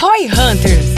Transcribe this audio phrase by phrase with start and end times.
[0.00, 0.94] Roy Hunters.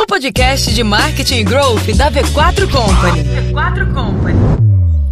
[0.00, 3.22] O podcast de marketing e growth da V4 Company.
[3.22, 4.65] V4 Company.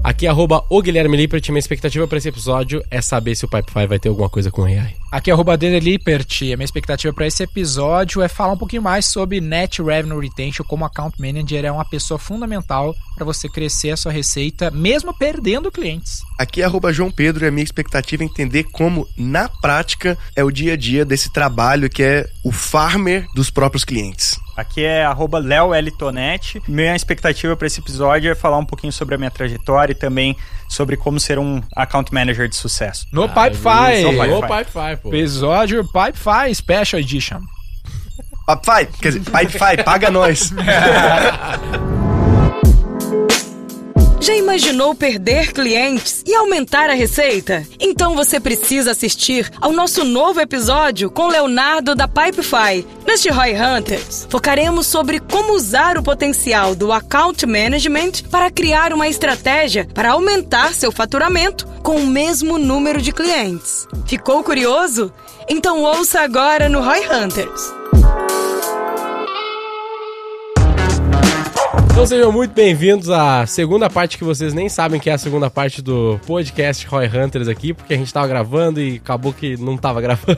[0.05, 1.49] Aqui é arroba o Guilherme Lippert.
[1.49, 4.65] Minha expectativa para esse episódio é saber se o Pipefy vai ter alguma coisa com
[4.65, 4.95] AI.
[5.11, 6.43] Aqui é arroba Dede Lippert.
[6.43, 10.63] A minha expectativa para esse episódio é falar um pouquinho mais sobre Net Revenue Retention,
[10.65, 15.73] como Account Manager é uma pessoa fundamental para você crescer a sua receita, mesmo perdendo
[15.73, 16.21] clientes.
[16.39, 20.45] Aqui é arroba João Pedro e a minha expectativa é entender como, na prática, é
[20.45, 24.39] o dia a dia desse trabalho que é o farmer dos próprios clientes.
[24.57, 25.43] Aqui é arroba.
[26.69, 30.37] Minha expectativa para esse episódio é falar um pouquinho sobre a minha trajetória e também
[30.69, 33.07] sobre como ser um account manager de sucesso.
[33.13, 34.03] No ah, Pipefy!
[34.29, 35.09] No Pipefy, pô.
[35.09, 37.41] Episódio Pipefy Special Edition.
[38.47, 40.53] Pipefy, quer dizer, Pipefy, paga nós.
[44.25, 47.63] Já imaginou perder clientes e aumentar a receita?
[47.79, 52.87] Então você precisa assistir ao nosso novo episódio com Leonardo da Pipefy.
[53.07, 59.09] Neste Roy Hunters, focaremos sobre como usar o potencial do account management para criar uma
[59.09, 63.87] estratégia para aumentar seu faturamento com o mesmo número de clientes.
[64.07, 65.13] Ficou curioso?
[65.51, 67.75] Então ouça agora no Roy Hunters.
[71.95, 75.49] Então sejam muito bem-vindos à segunda parte que vocês nem sabem que é a segunda
[75.49, 79.77] parte do podcast Roy Hunters aqui, porque a gente tava gravando e acabou que não
[79.77, 80.37] tava gravando.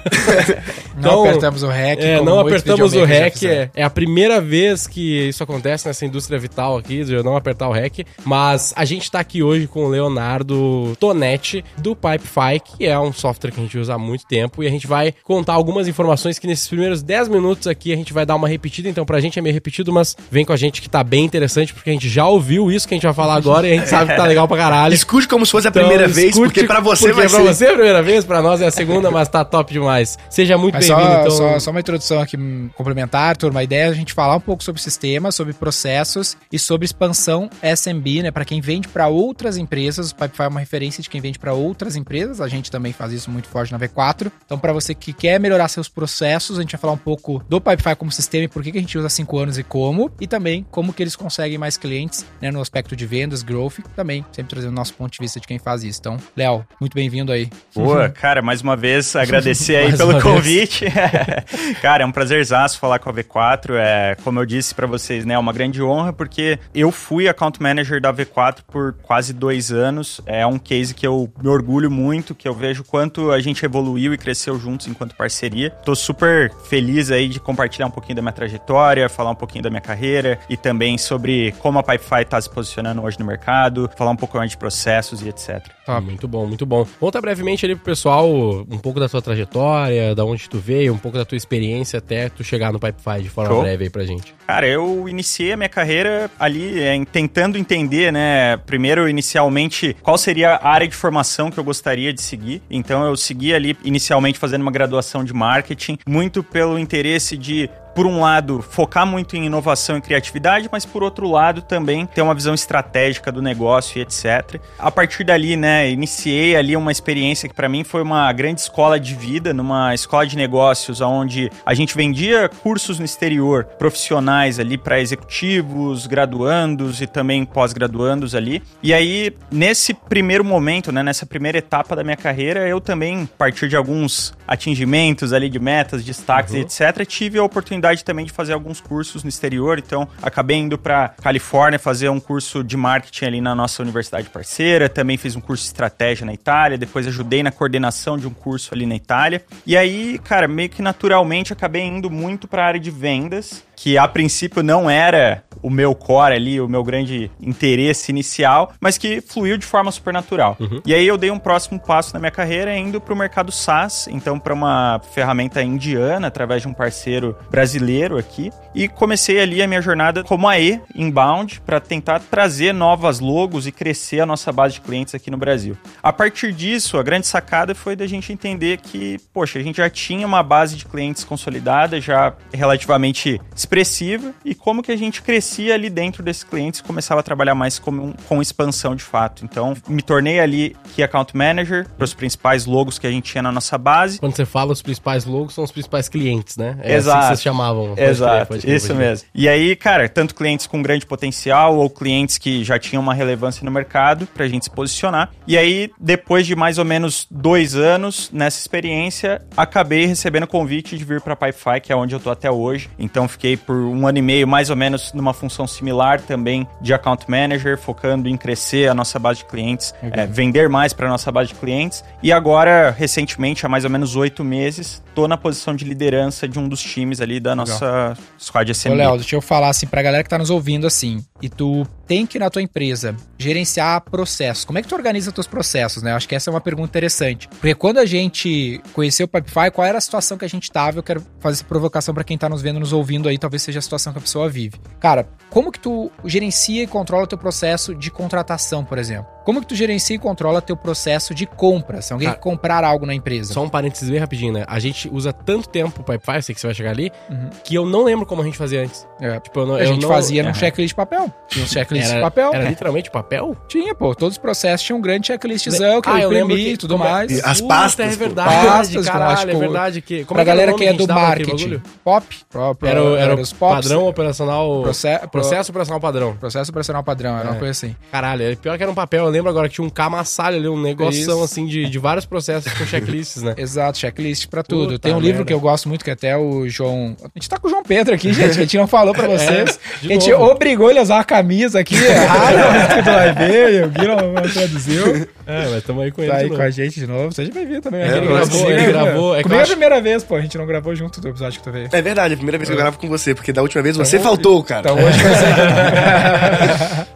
[0.99, 1.99] então, não apertamos o REC.
[1.99, 3.43] É, não apertamos o REC.
[3.45, 7.35] É, é, a primeira vez que isso acontece nessa indústria vital aqui, de eu não
[7.35, 8.07] apertar o REC.
[8.23, 13.15] Mas a gente tá aqui hoje com o Leonardo Tonetti, do Pipefy, que é um
[13.15, 16.39] software que a gente usa há muito tempo, e a gente vai contar algumas informações
[16.39, 19.39] que nesses primeiros 10 minutos aqui a gente vai dar uma repetida, então pra gente
[19.39, 21.93] é meio repetido, mas vem com a gente que tá bem interessante interessante porque a
[21.93, 24.17] gente já ouviu isso que a gente vai falar agora e a gente sabe que
[24.17, 24.93] tá legal pra caralho.
[24.93, 27.45] Escute como se fosse a então, primeira vez, porque pra você porque vai pra ser...
[27.45, 30.19] você é a primeira vez, pra nós é a segunda, mas tá top demais.
[30.29, 31.31] Seja muito bem-vindo, então.
[31.31, 32.37] Só, só, uma introdução aqui
[32.75, 33.61] complementar, turma.
[33.61, 37.49] A ideia é a gente falar um pouco sobre sistemas, sobre processos e sobre expansão
[37.63, 38.31] SMB, né?
[38.31, 41.53] Pra quem vende para outras empresas, o Pipefy é uma referência de quem vende para
[41.53, 42.41] outras empresas.
[42.41, 44.31] A gente também faz isso muito forte na V4.
[44.45, 47.61] Então, para você que quer melhorar seus processos, a gente vai falar um pouco do
[47.61, 50.11] Pipefy como sistema e por que, que a gente usa há 5 anos e como,
[50.21, 54.25] e também como que eles conseguem mais clientes né, no aspecto de vendas, growth, também
[54.33, 56.01] sempre trazendo o nosso ponto de vista de quem faz isso.
[56.01, 57.51] Então, Léo, muito bem-vindo aí.
[57.75, 60.87] Boa, cara, mais uma vez agradecer aí pelo convite.
[61.83, 63.75] cara, é um prazerzaço falar com a V4.
[63.79, 67.63] É, como eu disse para vocês, né, é uma grande honra porque eu fui account
[67.63, 70.21] manager da V4 por quase dois anos.
[70.25, 74.15] É um case que eu me orgulho muito, que eu vejo quanto a gente evoluiu
[74.15, 75.71] e cresceu juntos enquanto parceria.
[75.71, 79.71] Tô super feliz aí de compartilhar um pouquinho da minha trajetória, falar um pouquinho da
[79.71, 81.26] minha carreira e também sobre
[81.59, 85.23] como a Pipefy está se posicionando hoje no mercado, falar um pouco mais de processos
[85.23, 85.63] e etc.
[85.87, 86.87] Ah, muito bom, muito bom.
[86.99, 90.99] Conta brevemente ali pro pessoal um pouco da tua trajetória, da onde tu veio, um
[90.99, 93.63] pouco da tua experiência até tu chegar no Pipefy de forma Show.
[93.63, 94.35] breve aí pra gente.
[94.47, 100.55] Cara, eu iniciei a minha carreira ali é, tentando entender, né, primeiro inicialmente qual seria
[100.55, 102.63] a área de formação que eu gostaria de seguir.
[102.71, 108.07] Então eu segui ali inicialmente fazendo uma graduação de marketing, muito pelo interesse de por
[108.07, 112.35] um lado, focar muito em inovação e criatividade, mas por outro lado também ter uma
[112.35, 114.61] visão estratégica do negócio e etc.
[114.79, 119.01] A partir dali, né, iniciei ali uma experiência que para mim foi uma grande escola
[119.01, 124.77] de vida, numa escola de negócios onde a gente vendia cursos no exterior profissionais ali
[124.77, 128.63] para executivos, graduandos e também pós-graduandos ali.
[128.83, 133.39] E aí, nesse primeiro momento, né, nessa primeira etapa da minha carreira, eu também, a
[133.39, 136.61] partir de alguns atingimentos ali de metas, destaques uhum.
[136.61, 140.77] etc, tive a oportunidade oportunidade também de fazer alguns cursos no exterior, então acabei indo
[140.77, 145.41] para Califórnia fazer um curso de marketing ali na nossa universidade parceira, também fiz um
[145.41, 149.45] curso de estratégia na Itália, depois ajudei na coordenação de um curso ali na Itália.
[149.67, 153.99] E aí, cara, meio que naturalmente acabei indo muito para a área de vendas que
[153.99, 159.21] a princípio não era o meu core ali, o meu grande interesse inicial, mas que
[159.21, 160.57] fluiu de forma supernatural.
[160.59, 160.81] Uhum.
[160.85, 164.09] E aí eu dei um próximo passo na minha carreira indo para o mercado SaaS,
[164.09, 169.67] então para uma ferramenta indiana, através de um parceiro brasileiro aqui, e comecei ali a
[169.67, 174.75] minha jornada como AE inbound para tentar trazer novas logos e crescer a nossa base
[174.75, 175.77] de clientes aqui no Brasil.
[176.03, 179.91] A partir disso, a grande sacada foi da gente entender que, poxa, a gente já
[179.91, 185.75] tinha uma base de clientes consolidada, já relativamente expressiva e como que a gente crescia
[185.75, 189.45] ali dentro desses clientes e começava a trabalhar mais com, com expansão de fato.
[189.45, 193.43] Então, me tornei ali Key Account Manager para os principais logos que a gente tinha
[193.43, 194.21] na nossa base.
[194.21, 196.79] Quando você fala os principais logos, são os principais clientes, né?
[196.83, 197.19] É Exato.
[197.19, 197.95] assim que vocês chamavam.
[197.97, 199.29] Exato, crer, crer, isso mesmo.
[199.35, 203.65] E aí, cara, tanto clientes com grande potencial ou clientes que já tinham uma relevância
[203.65, 205.31] no mercado para a gente se posicionar.
[205.47, 211.05] E aí, depois de mais ou menos dois anos nessa experiência, acabei recebendo convite de
[211.05, 212.89] vir para Pipefy, que é onde eu tô até hoje.
[212.99, 216.93] Então, fiquei por um ano e meio mais ou menos numa função similar também de
[216.93, 221.31] account manager, focando em crescer a nossa base de clientes, é, vender mais para nossa
[221.31, 222.05] base de clientes.
[222.23, 226.59] E agora, recentemente, há mais ou menos oito meses, tô na posição de liderança de
[226.59, 227.67] um dos times ali da Legal.
[227.67, 228.93] nossa squad SMB.
[228.93, 231.87] Ô, Léo, deixa eu falar assim pra galera que tá nos ouvindo assim, e tu
[232.07, 234.65] tem que na tua empresa gerenciar processos.
[234.65, 236.13] Como é que tu organiza teus processos, né?
[236.13, 237.49] Eu acho que essa é uma pergunta interessante.
[237.49, 240.99] Porque quando a gente conheceu o Pipefy, qual era a situação que a gente tava?
[240.99, 243.79] Eu quero fazer essa provocação para quem tá nos vendo, nos ouvindo aí, talvez seja
[243.79, 244.79] a situação que a pessoa vive.
[245.01, 249.36] Cara, como que tu gerencia e controla o teu processo de contratação, por exemplo?
[249.47, 252.03] Como que tu gerencia e controla teu processo de compra?
[252.03, 253.55] Se alguém Cara, comprar algo na empresa.
[253.55, 254.65] Só um parênteses bem rapidinho, né?
[254.67, 257.51] A gente usa tanto tempo o Pipefy, sei que você vai chegar ali, uhum.
[257.63, 259.07] que eu não lembro como a gente fazia antes.
[259.21, 259.39] É.
[259.39, 260.09] Tipo, eu não, a gente não...
[260.09, 261.33] fazia num checklist de papel.
[261.47, 262.51] Tinha um checklist era, de papel.
[262.53, 263.57] Era literalmente papel?
[263.69, 264.17] Tinha, pô.
[264.17, 267.45] Todos os processos tinham um grande checklistzão que ah, eu imprimi e tudo é- mais.
[267.45, 268.15] As pastas.
[268.15, 270.03] É verdade, pastas, caralho, é verdade.
[270.03, 271.81] Que, como pra é galera que é do marketing.
[272.03, 272.27] Pop.
[272.51, 273.87] Próprio, era, era, era os pops.
[273.87, 274.83] Padrão operacional...
[274.83, 276.37] Processo, processo operacional padrão.
[276.37, 277.59] Processo operacional padrão, era uma é.
[277.61, 277.95] coisa assim.
[278.11, 279.36] Caralho, é pior que era um papel.
[279.37, 282.73] Eu lembro agora que tinha um camassalho ali, um negoção assim de, de vários processos
[282.73, 283.55] com checklists, né?
[283.59, 284.93] Exato, checklist pra tudo.
[284.93, 285.29] Puta Tem um merda.
[285.29, 287.15] livro que eu gosto muito, que até o João...
[287.23, 289.29] A gente tá com o João Pedro aqui, gente, que a gente não falou pra
[289.29, 289.79] vocês.
[290.03, 290.45] É, a gente novo.
[290.45, 295.29] obrigou ele a usar a camisa aqui mas tudo vai ver, o Gui não traduziu.
[295.49, 297.33] É, mas estamos aí com ele Tá aí com a gente de novo.
[297.33, 298.01] Seja bem-vindo também.
[298.01, 299.37] É, ele gravou, ele gravou.
[299.37, 300.35] É Comigo é a primeira vez, pô.
[300.35, 301.89] A gente não gravou junto do episódio que tu veio.
[301.93, 304.05] É verdade, a primeira vez que eu gravo com você, porque da última vez então,
[304.05, 304.81] você faltou, cara.
[304.81, 307.07] Então hoje ser...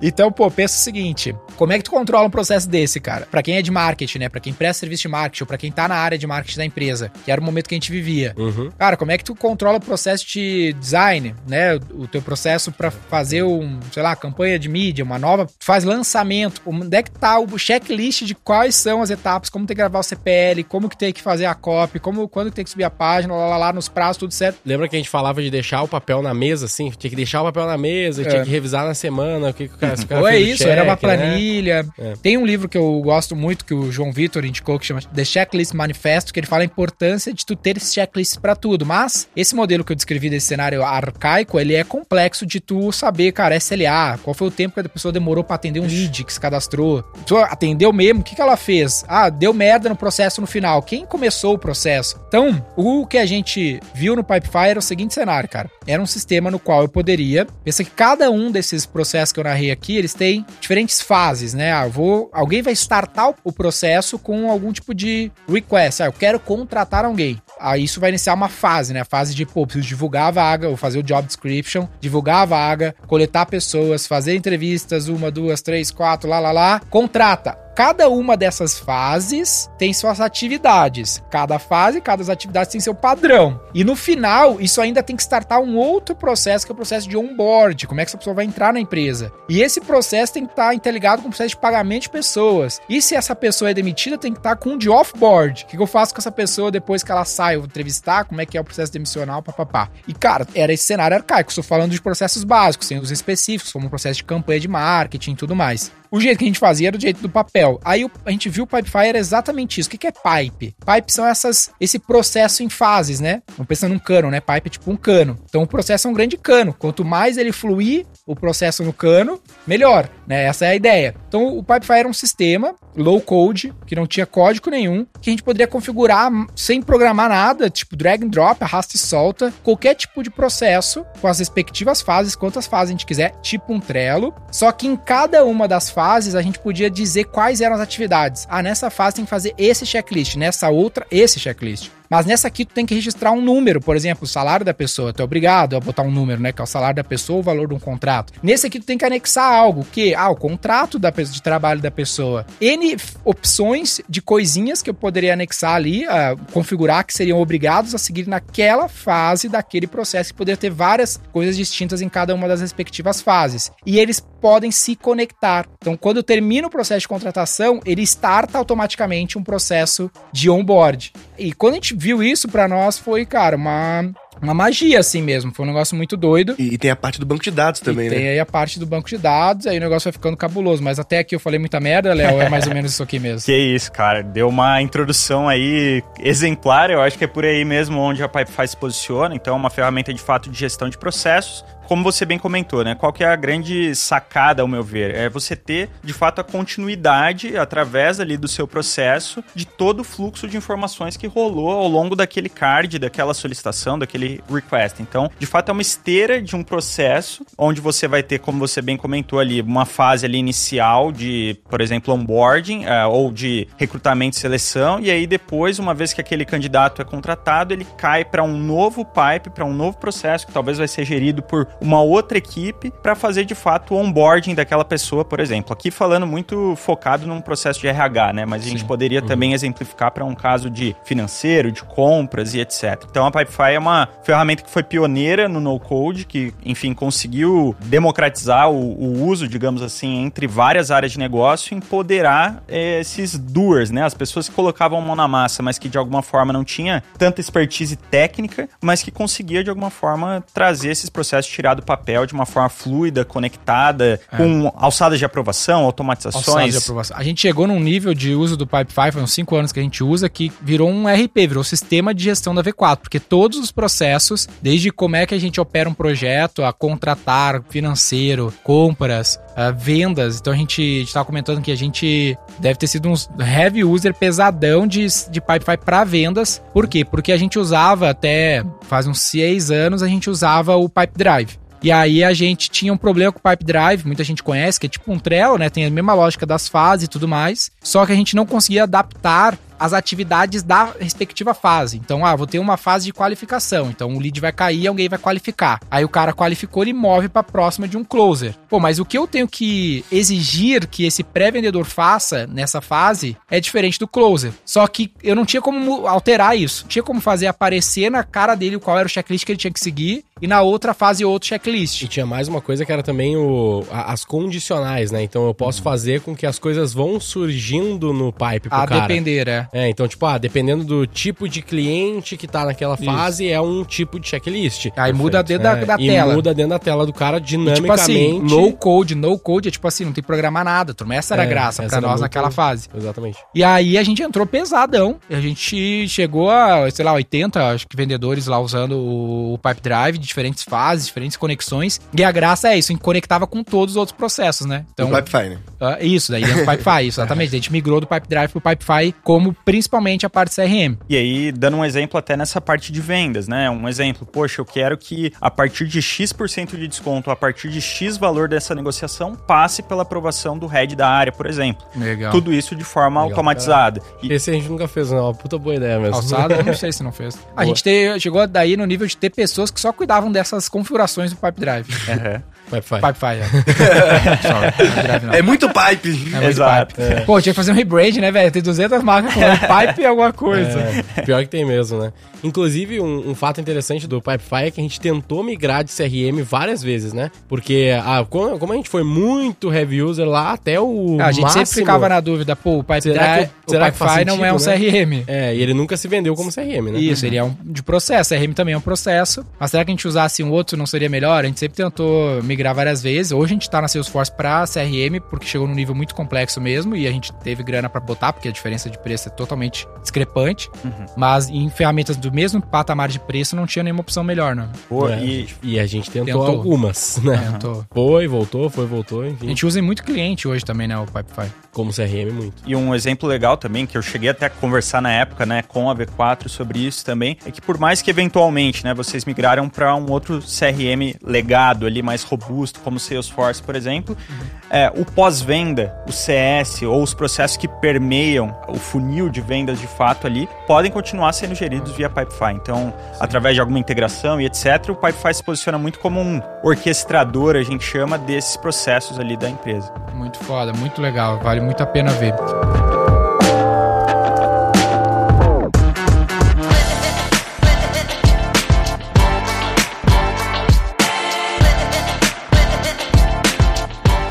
[0.00, 3.26] Então, pô, pensa o seguinte: como é que tu controla um processo desse, cara?
[3.30, 4.28] Para quem é de marketing, né?
[4.28, 6.64] Para quem presta serviço de marketing, ou pra quem tá na área de marketing da
[6.64, 8.34] empresa, que era o momento que a gente vivia.
[8.36, 8.70] Uhum.
[8.78, 11.76] Cara, como é que tu controla o processo de design, né?
[11.92, 15.46] O teu processo para fazer um, sei lá, campanha de mídia, uma nova.
[15.58, 16.60] Faz lançamento.
[16.66, 19.98] Onde é que tá o checklist de quais são as etapas, como tem que gravar
[19.98, 22.84] o CPL, como que tem que fazer a copy, como, quando que tem que subir
[22.84, 24.58] a página, lá, lá, lá, nos prazos, tudo certo.
[24.64, 26.90] Lembra que a gente falava de deixar o papel na mesa, assim?
[26.90, 28.24] Tinha que deixar o papel na mesa, é.
[28.24, 30.58] tinha que revisar na semana, o que, que o cara, o cara Ou é isso,
[30.58, 30.96] check, era uma né?
[30.96, 31.82] planilha.
[31.82, 31.90] Né?
[31.98, 32.12] É.
[32.22, 35.24] Tem um livro que eu gosto muito, que o João Vitor indicou, que chama The
[35.24, 38.84] Checklist Manifesto, que ele fala a importância de tu ter esse checklist para tudo.
[38.84, 43.32] Mas esse modelo que eu descrevi desse cenário arcaico, ele é complexo de tu saber,
[43.32, 46.32] cara, SLA, qual foi o tempo que a pessoa demorou para atender um lead que
[46.32, 47.02] se cadastrou.
[47.26, 49.04] Tu atendeu mesmo, o que, que ela fez?
[49.08, 50.82] Ah, deu merda no processo no final.
[50.82, 52.20] Quem começou o processo?
[52.28, 55.70] Então, o que a gente viu no Pipefire era o seguinte cenário, cara.
[55.86, 59.44] Era um sistema no qual eu poderia, pensa que cada um desses processos que eu
[59.44, 61.72] narrei aqui, eles têm diferentes fases, né?
[61.72, 66.02] Ah, vou, alguém vai startar o processo com algum tipo de request.
[66.02, 67.40] Ah, eu quero contratar alguém.
[67.60, 69.00] Aí isso vai iniciar uma fase, né?
[69.00, 72.46] A fase de, pô, preciso divulgar a vaga, ou fazer o job description, divulgar a
[72.46, 76.80] vaga, coletar pessoas, fazer entrevistas, uma, duas, três, quatro, lá, lá, lá.
[76.90, 81.22] Contrata Cada uma dessas fases tem suas atividades.
[81.30, 83.60] Cada fase, cada atividade tem seu padrão.
[83.74, 87.06] E no final, isso ainda tem que startar um outro processo, que é o processo
[87.06, 87.86] de onboard.
[87.86, 89.30] Como é que essa pessoa vai entrar na empresa?
[89.46, 92.80] E esse processo tem que estar interligado com o processo de pagamento de pessoas.
[92.88, 95.64] E se essa pessoa é demitida, tem que estar com o de offboard.
[95.64, 97.56] O que eu faço com essa pessoa depois que ela sai?
[97.56, 99.90] Eu vou entrevistar, como é que é o processo demissional, papapá.
[100.08, 101.50] E, cara, era esse cenário arcaico.
[101.50, 105.32] Estou falando de processos básicos, sem os específicos, como o processo de campanha de marketing
[105.32, 105.92] e tudo mais.
[106.10, 107.80] O jeito que a gente fazia era do jeito do papel.
[107.84, 109.88] Aí a gente viu o Pipefy era exatamente isso.
[109.88, 110.74] O que é pipe?
[110.84, 113.42] Pipe são essas, esse processo em fases, né?
[113.50, 114.40] Vamos pensando num cano, né?
[114.40, 115.38] Pipe é tipo um cano.
[115.48, 116.74] Então o processo é um grande cano.
[116.74, 120.44] Quanto mais ele fluir o processo no cano, melhor, né?
[120.44, 121.14] Essa é a ideia.
[121.28, 125.32] Então o Pipefy era um sistema low code, que não tinha código nenhum, que a
[125.32, 130.22] gente poderia configurar sem programar nada, tipo drag and drop, arrasta e solta, qualquer tipo
[130.22, 134.34] de processo com as respectivas fases, quantas fases a gente quiser, tipo um Trello.
[134.50, 138.46] Só que em cada uma das fases a gente podia dizer quais eram as atividades.
[138.50, 141.90] Ah, nessa fase tem que fazer esse checklist, nessa outra, esse checklist.
[142.08, 145.12] Mas nessa aqui tu tem que registrar um número, por exemplo, o salário da pessoa.
[145.12, 146.52] Tu é obrigado a botar um número, né?
[146.52, 148.32] Que é o salário da pessoa, o valor de um contrato.
[148.42, 151.90] Nesse aqui tu tem que anexar algo, que ah, o contrato da, de trabalho da
[151.90, 152.46] pessoa.
[152.60, 157.98] N opções de coisinhas que eu poderia anexar ali, uh, configurar que seriam obrigados a
[157.98, 162.60] seguir naquela fase daquele processo, que poderia ter várias coisas distintas em cada uma das
[162.60, 163.70] respectivas fases.
[163.84, 165.66] E eles podem se conectar.
[165.78, 171.12] Então, quando termina o processo de contratação, ele starta automaticamente um processo de onboard.
[171.38, 174.10] E quando a gente viu isso para nós foi, cara, uma
[174.42, 175.52] uma magia assim mesmo.
[175.52, 176.54] Foi um negócio muito doido.
[176.58, 178.16] E, e tem a parte do banco de dados também, e né?
[178.16, 180.82] Tem aí a parte do banco de dados, aí o negócio vai ficando cabuloso.
[180.82, 183.46] Mas até aqui eu falei muita merda, Léo, é mais ou menos isso aqui mesmo.
[183.46, 184.22] Que isso, cara.
[184.22, 186.90] Deu uma introdução aí exemplar.
[186.90, 189.34] Eu acho que é por aí mesmo onde a Pipefy se posiciona.
[189.34, 192.94] Então, é uma ferramenta de fato de gestão de processos como você bem comentou, né?
[192.94, 195.14] Qual que é a grande sacada, ao meu ver?
[195.14, 200.04] É você ter, de fato, a continuidade através ali do seu processo de todo o
[200.04, 205.00] fluxo de informações que rolou ao longo daquele card, daquela solicitação, daquele request.
[205.00, 208.82] Então, de fato, é uma esteira de um processo onde você vai ter, como você
[208.82, 214.36] bem comentou ali, uma fase ali inicial de, por exemplo, onboarding uh, ou de recrutamento
[214.36, 218.42] e seleção, e aí depois, uma vez que aquele candidato é contratado, ele cai para
[218.42, 222.38] um novo pipe, para um novo processo que talvez vai ser gerido por uma outra
[222.38, 225.72] equipe para fazer de fato o onboarding daquela pessoa, por exemplo.
[225.72, 228.44] Aqui falando muito focado num processo de RH, né?
[228.44, 229.26] Mas a gente poderia uhum.
[229.26, 233.04] também exemplificar para um caso de financeiro, de compras e etc.
[233.10, 238.70] Então a Pipefy é uma ferramenta que foi pioneira no no-code, que, enfim, conseguiu democratizar
[238.70, 243.90] o, o, uso, digamos assim, entre várias áreas de negócio e empoderar é, esses doers,
[243.90, 244.04] né?
[244.04, 247.40] As pessoas que colocavam mão na massa, mas que de alguma forma não tinha tanta
[247.40, 252.32] expertise técnica, mas que conseguia de alguma forma trazer esses processos, tirar do papel de
[252.32, 254.36] uma forma fluida, conectada, é.
[254.36, 256.48] com alçadas de aprovação, automatizações.
[256.48, 257.16] Alçadas de aprovação.
[257.16, 259.82] A gente chegou num nível de uso do Pipefy, foi uns 5 anos que a
[259.82, 263.58] gente usa, que virou um RP, virou um sistema de gestão da V4, porque todos
[263.58, 269.38] os processos, desde como é que a gente opera um projeto, a contratar, financeiro, compras,
[269.76, 270.38] vendas.
[270.38, 274.86] Então a gente estava comentando que a gente deve ter sido um heavy user pesadão
[274.86, 276.62] de, de Pipefy para vendas.
[276.72, 277.04] Por quê?
[277.04, 281.55] Porque a gente usava até faz uns seis anos, a gente usava o Pipe Drive.
[281.86, 284.86] E aí a gente tinha um problema com o Pipe Drive, muita gente conhece, que
[284.86, 285.70] é tipo um Trello, né?
[285.70, 287.70] Tem a mesma lógica das fases e tudo mais.
[287.80, 291.96] Só que a gente não conseguia adaptar as atividades da respectiva fase.
[291.96, 293.90] Então, ah, vou ter uma fase de qualificação.
[293.90, 295.80] Então, o lead vai cair, alguém vai qualificar.
[295.90, 298.54] Aí o cara qualificou, ele move para próxima de um closer.
[298.68, 303.60] Pô, mas o que eu tenho que exigir que esse pré-vendedor faça nessa fase é
[303.60, 304.52] diferente do closer.
[304.64, 306.84] Só que eu não tinha como alterar isso.
[306.84, 309.72] Não tinha como fazer aparecer na cara dele qual era o checklist que ele tinha
[309.72, 312.02] que seguir e na outra fase outro checklist.
[312.02, 315.22] E tinha mais uma coisa que era também o, as condicionais, né?
[315.22, 319.00] Então eu posso fazer com que as coisas vão surgindo no pipe pro A cara.
[319.00, 319.68] depender, é.
[319.72, 323.54] É, então, tipo, ah, dependendo do tipo de cliente que tá naquela fase, Isso.
[323.54, 324.86] é um tipo de checklist.
[324.86, 325.16] Aí Perfeito.
[325.16, 326.34] muda dentro é, da, da e tela.
[326.34, 328.12] muda dentro da tela do cara dinamicamente.
[328.12, 330.92] E, tipo assim, low code, no code é tipo assim, não tem que programar nada,
[330.92, 331.14] turma.
[331.14, 332.90] Essa era a é, graça pra nós naquela fase.
[332.94, 333.38] Exatamente.
[333.54, 335.16] E aí a gente entrou pesadão.
[335.30, 339.80] E a gente chegou a, sei lá, 80, acho que vendedores lá usando o Pipe
[339.80, 342.00] Drive diferentes fases, diferentes conexões.
[342.16, 344.84] E a graça é isso, conectava com todos os outros processos, né?
[344.92, 345.58] Então, o Pipefy, né?
[345.80, 347.48] Uh, isso, daí dentro do Pipefy, isso, exatamente.
[347.50, 350.96] A gente migrou do Pipe Drive pro Pipefy como principalmente a parte CRM.
[351.08, 353.70] E aí, dando um exemplo até nessa parte de vendas, né?
[353.70, 357.80] Um exemplo, poxa, eu quero que a partir de X% de desconto, a partir de
[357.80, 361.86] X valor dessa negociação, passe pela aprovação do head da área, por exemplo.
[361.94, 362.32] Legal.
[362.32, 364.00] Tudo isso de forma Legal, automatizada.
[364.22, 364.32] E...
[364.32, 365.34] Esse a gente nunca fez, não.
[365.34, 366.16] Puta boa ideia mesmo.
[366.16, 367.38] Alçada, eu não sei se não fez.
[367.56, 371.30] A gente te, chegou daí no nível de ter pessoas que só cuidavam dessas configurações
[371.30, 371.88] do Pipe Drive.
[371.88, 372.42] Uhum.
[372.70, 373.26] Pipe Pipe
[375.34, 375.38] é.
[375.38, 376.08] é muito pipe.
[376.08, 376.94] É muito Exato.
[376.94, 377.02] Pipe.
[377.02, 377.20] É.
[377.20, 378.50] Pô, tinha que fazer um rebrand, né, velho?
[378.50, 380.80] Tem 200 marcas com pipe e alguma coisa.
[381.16, 381.22] É.
[381.22, 382.12] Pior que tem mesmo, né?
[382.42, 386.42] Inclusive, um, um, fato interessante do Pipefy é que a gente tentou migrar de CRM
[386.44, 387.30] várias vezes, né?
[387.48, 391.18] Porque a, como, como, a gente foi muito heavy user lá, até o.
[391.20, 394.24] a gente máximo, sempre ficava na dúvida, pô, o Pipe será que, o será Pipefy
[394.24, 394.76] não é um né?
[394.76, 395.24] CRM.
[395.26, 396.98] É, e ele nunca se vendeu como CRM, né?
[396.98, 398.34] Isso, ele é um de processo.
[398.34, 399.44] CRM também é um processo.
[399.58, 401.44] Mas será que a gente usasse um outro não seria melhor?
[401.44, 403.32] A gente sempre tentou migrar várias vezes.
[403.32, 406.96] Hoje a gente tá na Salesforce pra CRM, porque chegou num nível muito complexo mesmo
[406.96, 410.68] e a gente teve grana para botar, porque a diferença de preço é totalmente discrepante.
[410.84, 411.06] Uhum.
[411.16, 414.70] Mas em ferramentas do mesmo patamar de preço não tinha nenhuma opção melhor, não.
[414.88, 416.46] Pô, é, e, e, a gente tentou, tentou.
[416.46, 417.50] algumas, né?
[417.52, 417.84] Tentou.
[417.92, 419.46] Foi, voltou, foi, voltou, enfim.
[419.46, 421.50] A gente usa em muito cliente hoje também, né, o Pipefy.
[421.72, 422.62] Como CRM, muito.
[422.66, 425.90] E um exemplo legal também, que eu cheguei até a conversar na época, né, com
[425.90, 429.94] a V4 sobre isso também, é que por mais que eventualmente, né, vocês migraram para
[429.94, 432.45] um outro CRM legado ali, mais robusto,
[432.82, 434.46] como Salesforce, por exemplo, uhum.
[434.70, 439.86] é, o pós-venda, o CS ou os processos que permeiam o funil de vendas de
[439.86, 442.52] fato ali, podem continuar sendo geridos via Pipefy.
[442.54, 443.18] Então, Sim.
[443.20, 447.62] através de alguma integração e etc., o Pipefy se posiciona muito como um orquestrador, a
[447.62, 449.92] gente chama, desses processos ali da empresa.
[450.14, 452.34] Muito foda, muito legal, vale muito a pena ver.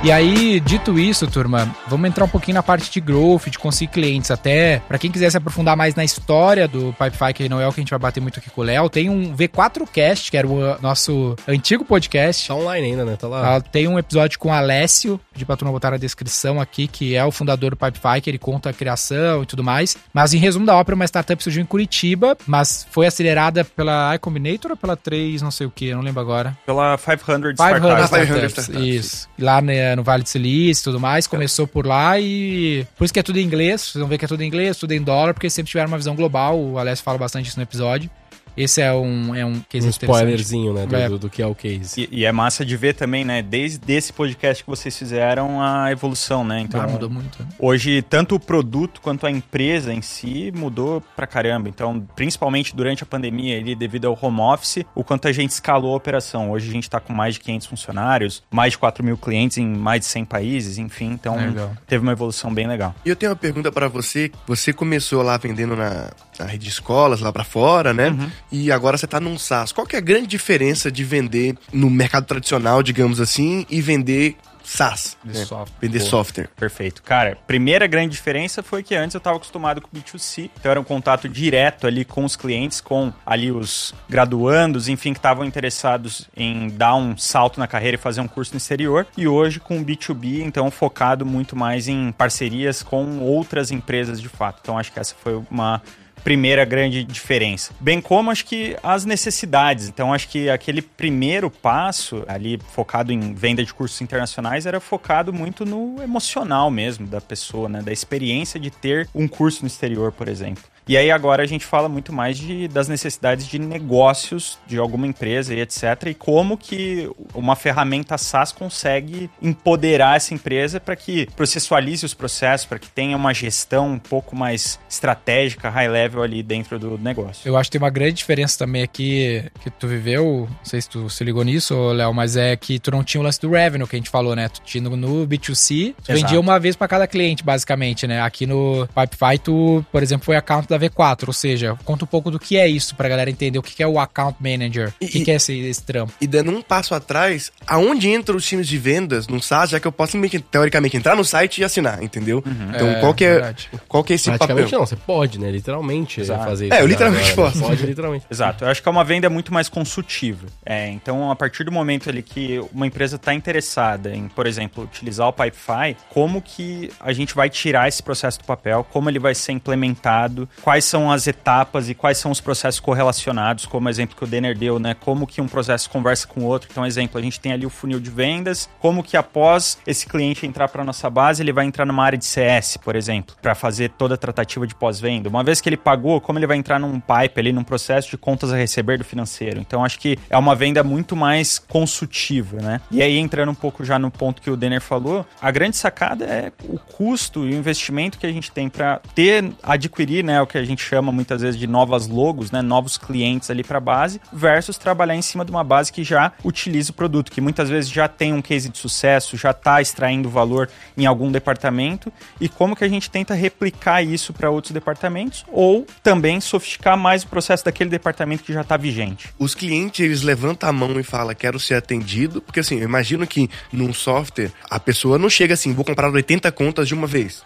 [0.05, 3.91] E aí, dito isso, turma, vamos entrar um pouquinho na parte de growth, de conseguir
[3.91, 4.29] clientes.
[4.29, 7.73] Até para quem quiser se aprofundar mais na história do Pipefy, que não é o
[7.73, 10.47] que a gente vai bater muito aqui com o Léo, tem um V4Cast, que era
[10.47, 12.47] o nosso antigo podcast.
[12.47, 13.15] Tá online ainda, né?
[13.15, 13.55] Tá lá.
[13.55, 17.15] Ah, tem um episódio com o Alessio, de pra turma botar na descrição aqui, que
[17.15, 19.97] é o fundador do Pipefy, que ele conta a criação e tudo mais.
[20.13, 24.69] Mas em resumo da ópera, uma startup surgiu em Curitiba, mas foi acelerada pela iCombinator
[24.69, 26.55] ou pela 3, não sei o que, não lembro agora.
[26.63, 28.03] Pela 500 500 Startups.
[28.05, 29.29] Startups, 500 Startups, isso.
[29.39, 32.85] Lá né, no Vale do Silício e tudo mais, começou por lá e...
[32.97, 34.77] Por isso que é tudo em inglês, vocês vão ver que é tudo em inglês,
[34.77, 37.63] tudo em dólar, porque sempre tiveram uma visão global, o Alessio fala bastante isso no
[37.63, 38.09] episódio.
[38.57, 40.03] Esse é um, é um case Um interessante.
[40.03, 40.85] spoilerzinho, né?
[40.85, 41.09] Do, É.
[41.09, 42.01] do, do que é o case.
[42.11, 43.41] E, e é massa de ver também, né?
[43.41, 46.61] Desde esse podcast que vocês fizeram, a evolução, né?
[46.61, 47.41] Então, Ah, mudou muito.
[47.43, 47.49] né?
[47.59, 51.67] Hoje, tanto o produto quanto a empresa em si mudou pra caramba.
[51.69, 55.93] Então, principalmente durante a pandemia, ali, devido ao home office, o quanto a gente escalou
[55.93, 56.51] a operação.
[56.51, 59.65] Hoje a gente tá com mais de 500 funcionários, mais de 4 mil clientes em
[59.67, 61.11] mais de 100 países, enfim.
[61.11, 61.71] Então, Legal.
[61.87, 62.95] teve uma evolução bem legal.
[63.05, 64.31] E eu tenho uma pergunta pra você.
[64.47, 68.09] Você começou lá vendendo na, na rede de escolas, lá pra fora, né?
[68.09, 68.31] Uhum.
[68.51, 69.71] E agora você tá num SaaS.
[69.71, 74.35] Qual que é a grande diferença de vender no mercado tradicional, digamos assim, e vender
[74.65, 75.17] SaaS?
[75.23, 75.33] Né?
[75.45, 75.77] software.
[75.79, 76.49] Vender software.
[76.55, 77.03] Perfeito.
[77.03, 80.83] Cara, primeira grande diferença foi que antes eu estava acostumado com B2C, então era um
[80.83, 86.67] contato direto ali com os clientes, com ali os graduandos, enfim, que estavam interessados em
[86.69, 89.05] dar um salto na carreira e fazer um curso no exterior.
[89.15, 94.59] E hoje com B2B, então focado muito mais em parcerias com outras empresas de fato.
[94.61, 95.81] Então acho que essa foi uma
[96.25, 97.71] primeira grande diferença.
[97.79, 99.87] Bem como acho que as necessidades.
[99.87, 105.31] Então acho que aquele primeiro passo ali focado em venda de cursos internacionais era focado
[105.31, 110.11] muito no emocional mesmo da pessoa, né, da experiência de ter um curso no exterior,
[110.11, 110.63] por exemplo.
[110.87, 115.07] E aí agora a gente fala muito mais de, das necessidades de negócios de alguma
[115.07, 115.83] empresa e etc.
[116.07, 122.65] E como que uma ferramenta SaaS consegue empoderar essa empresa para que processualize os processos,
[122.67, 127.47] para que tenha uma gestão um pouco mais estratégica, high level ali dentro do negócio.
[127.47, 130.89] Eu acho que tem uma grande diferença também aqui que tu viveu, não sei se
[130.89, 133.87] tu se ligou nisso, Léo, mas é que tu não tinha o lance do revenue
[133.87, 134.49] que a gente falou, né?
[134.49, 136.19] Tu tinha no- no B2C, tu Exato.
[136.21, 138.21] vendia uma vez pra cada cliente, basicamente, né?
[138.21, 142.29] Aqui no Pipefy, tu, por exemplo, foi account da V4, ou seja, conta um pouco
[142.31, 145.19] do que é isso pra galera entender o que é o account manager, o que,
[145.19, 146.13] E- que é esse, esse trampo.
[146.21, 149.87] E dando um passo atrás, aonde entram os times de vendas num SaaS, já que
[149.87, 150.17] eu posso
[150.51, 152.43] teoricamente entrar no site e assinar, entendeu?
[152.73, 153.69] Então, É, qual, que é, verdade.
[153.87, 154.79] qual que é esse Praticamente papel?
[154.79, 155.51] não, você pode, né?
[155.51, 156.43] Literalmente Exato.
[156.45, 157.53] fazer É, eu isso literalmente agora, né?
[157.53, 157.63] posso.
[157.65, 158.25] Pode, literalmente.
[158.29, 158.63] Exato.
[158.63, 160.47] Eu acho que é uma venda muito mais consultiva.
[160.65, 164.83] É, então, a partir do momento ali que uma empresa está interessada em, por exemplo,
[164.83, 169.19] utilizar o Pipefy, como que a gente vai tirar esse processo do papel, como ele
[169.19, 174.15] vai ser implementado, quais são as etapas e quais são os processos correlacionados, como exemplo
[174.15, 174.95] que o Denner deu, né?
[174.95, 176.67] Como que um processo conversa com o outro.
[176.71, 180.43] Então, exemplo, a gente tem ali o funil de vendas, como que após esse cliente
[180.43, 183.91] entrar para nossa base, ele vai entrar numa área de CS, por exemplo, para fazer
[183.91, 185.29] toda a tratativa de pós-venda.
[185.29, 188.17] Uma vez que ele pagou, como ele vai entrar num pipe ali, num processo de
[188.17, 189.59] contas a receber do financeiro.
[189.59, 192.81] Então, acho que é uma venda muito mais consultiva, né?
[192.89, 196.25] E aí, entrando um pouco já no ponto que o Denner falou, a grande sacada
[196.25, 200.47] é o custo e o investimento que a gente tem para ter, adquirir, né, o
[200.47, 203.81] que a gente chama muitas vezes de novas logos, né, novos clientes ali para a
[203.81, 207.69] base, versus trabalhar em cima de uma base que já utiliza o produto, que muitas
[207.69, 212.47] vezes já tem um case de sucesso, já está extraindo valor em algum departamento, e
[212.47, 217.27] como que a gente tenta replicar isso para outros departamentos, ou também sofisticar mais o
[217.27, 219.29] processo daquele departamento que já está vigente.
[219.39, 223.25] Os clientes, eles levantam a mão e falam, quero ser atendido, porque assim, eu imagino
[223.25, 227.43] que num software, a pessoa não chega assim, vou comprar 80 contas de uma vez.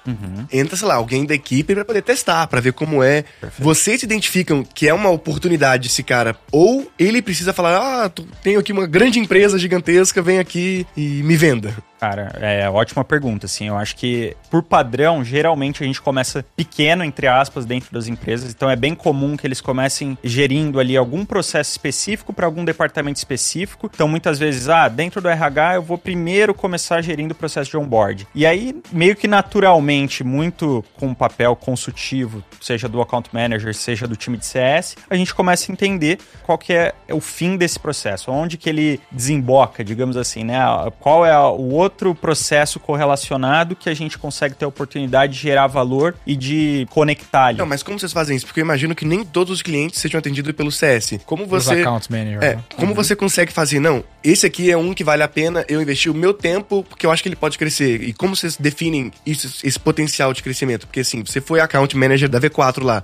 [0.52, 3.24] Entra, sei lá, alguém da equipe pra poder testar, pra ver como é.
[3.58, 8.12] Vocês identificam que é uma oportunidade esse cara, ou ele precisa falar, ah,
[8.44, 11.74] tenho aqui uma grande empresa gigantesca, vem aqui e me venda.
[12.00, 13.68] Cara, é ótima pergunta, assim.
[13.68, 18.52] Eu acho que, por padrão, geralmente a gente começa pequeno, entre aspas, dentro das empresas.
[18.52, 23.18] Então é bem comum que eles comecem gerindo ali algum processo específico para algum departamento
[23.18, 23.92] específico.
[23.94, 27.78] Então, muitas vezes, ah, dentro do RH eu vou primeiro começar gerindo o processo de
[27.78, 28.26] onboard.
[28.34, 34.08] E aí, meio que naturalmente, muito com um papel consultivo, seja do account manager, seja
[34.08, 37.78] do time de CS, a gente começa a entender qual que é o fim desse
[37.78, 40.60] processo, onde que ele desemboca, digamos assim, né?
[41.00, 45.68] Qual é o outro processo correlacionado que a gente consegue ter a oportunidade de gerar
[45.68, 47.58] valor e de conectar ali.
[47.58, 48.46] Não, mas como vocês fazem isso?
[48.46, 51.20] Porque eu imagino que nem todos os clientes sejam atendidos pelo CS.
[51.26, 51.82] Como Os você...
[51.82, 52.44] account manager.
[52.44, 52.64] É, né?
[52.76, 53.80] como você consegue fazer?
[53.80, 57.06] Não, esse aqui é um que vale a pena eu investir o meu tempo porque
[57.06, 58.04] eu acho que ele pode crescer.
[58.04, 60.88] E como vocês definem isso, esse potencial de crescimento?
[60.88, 63.04] Porque assim, você foi account manager da V4 lá.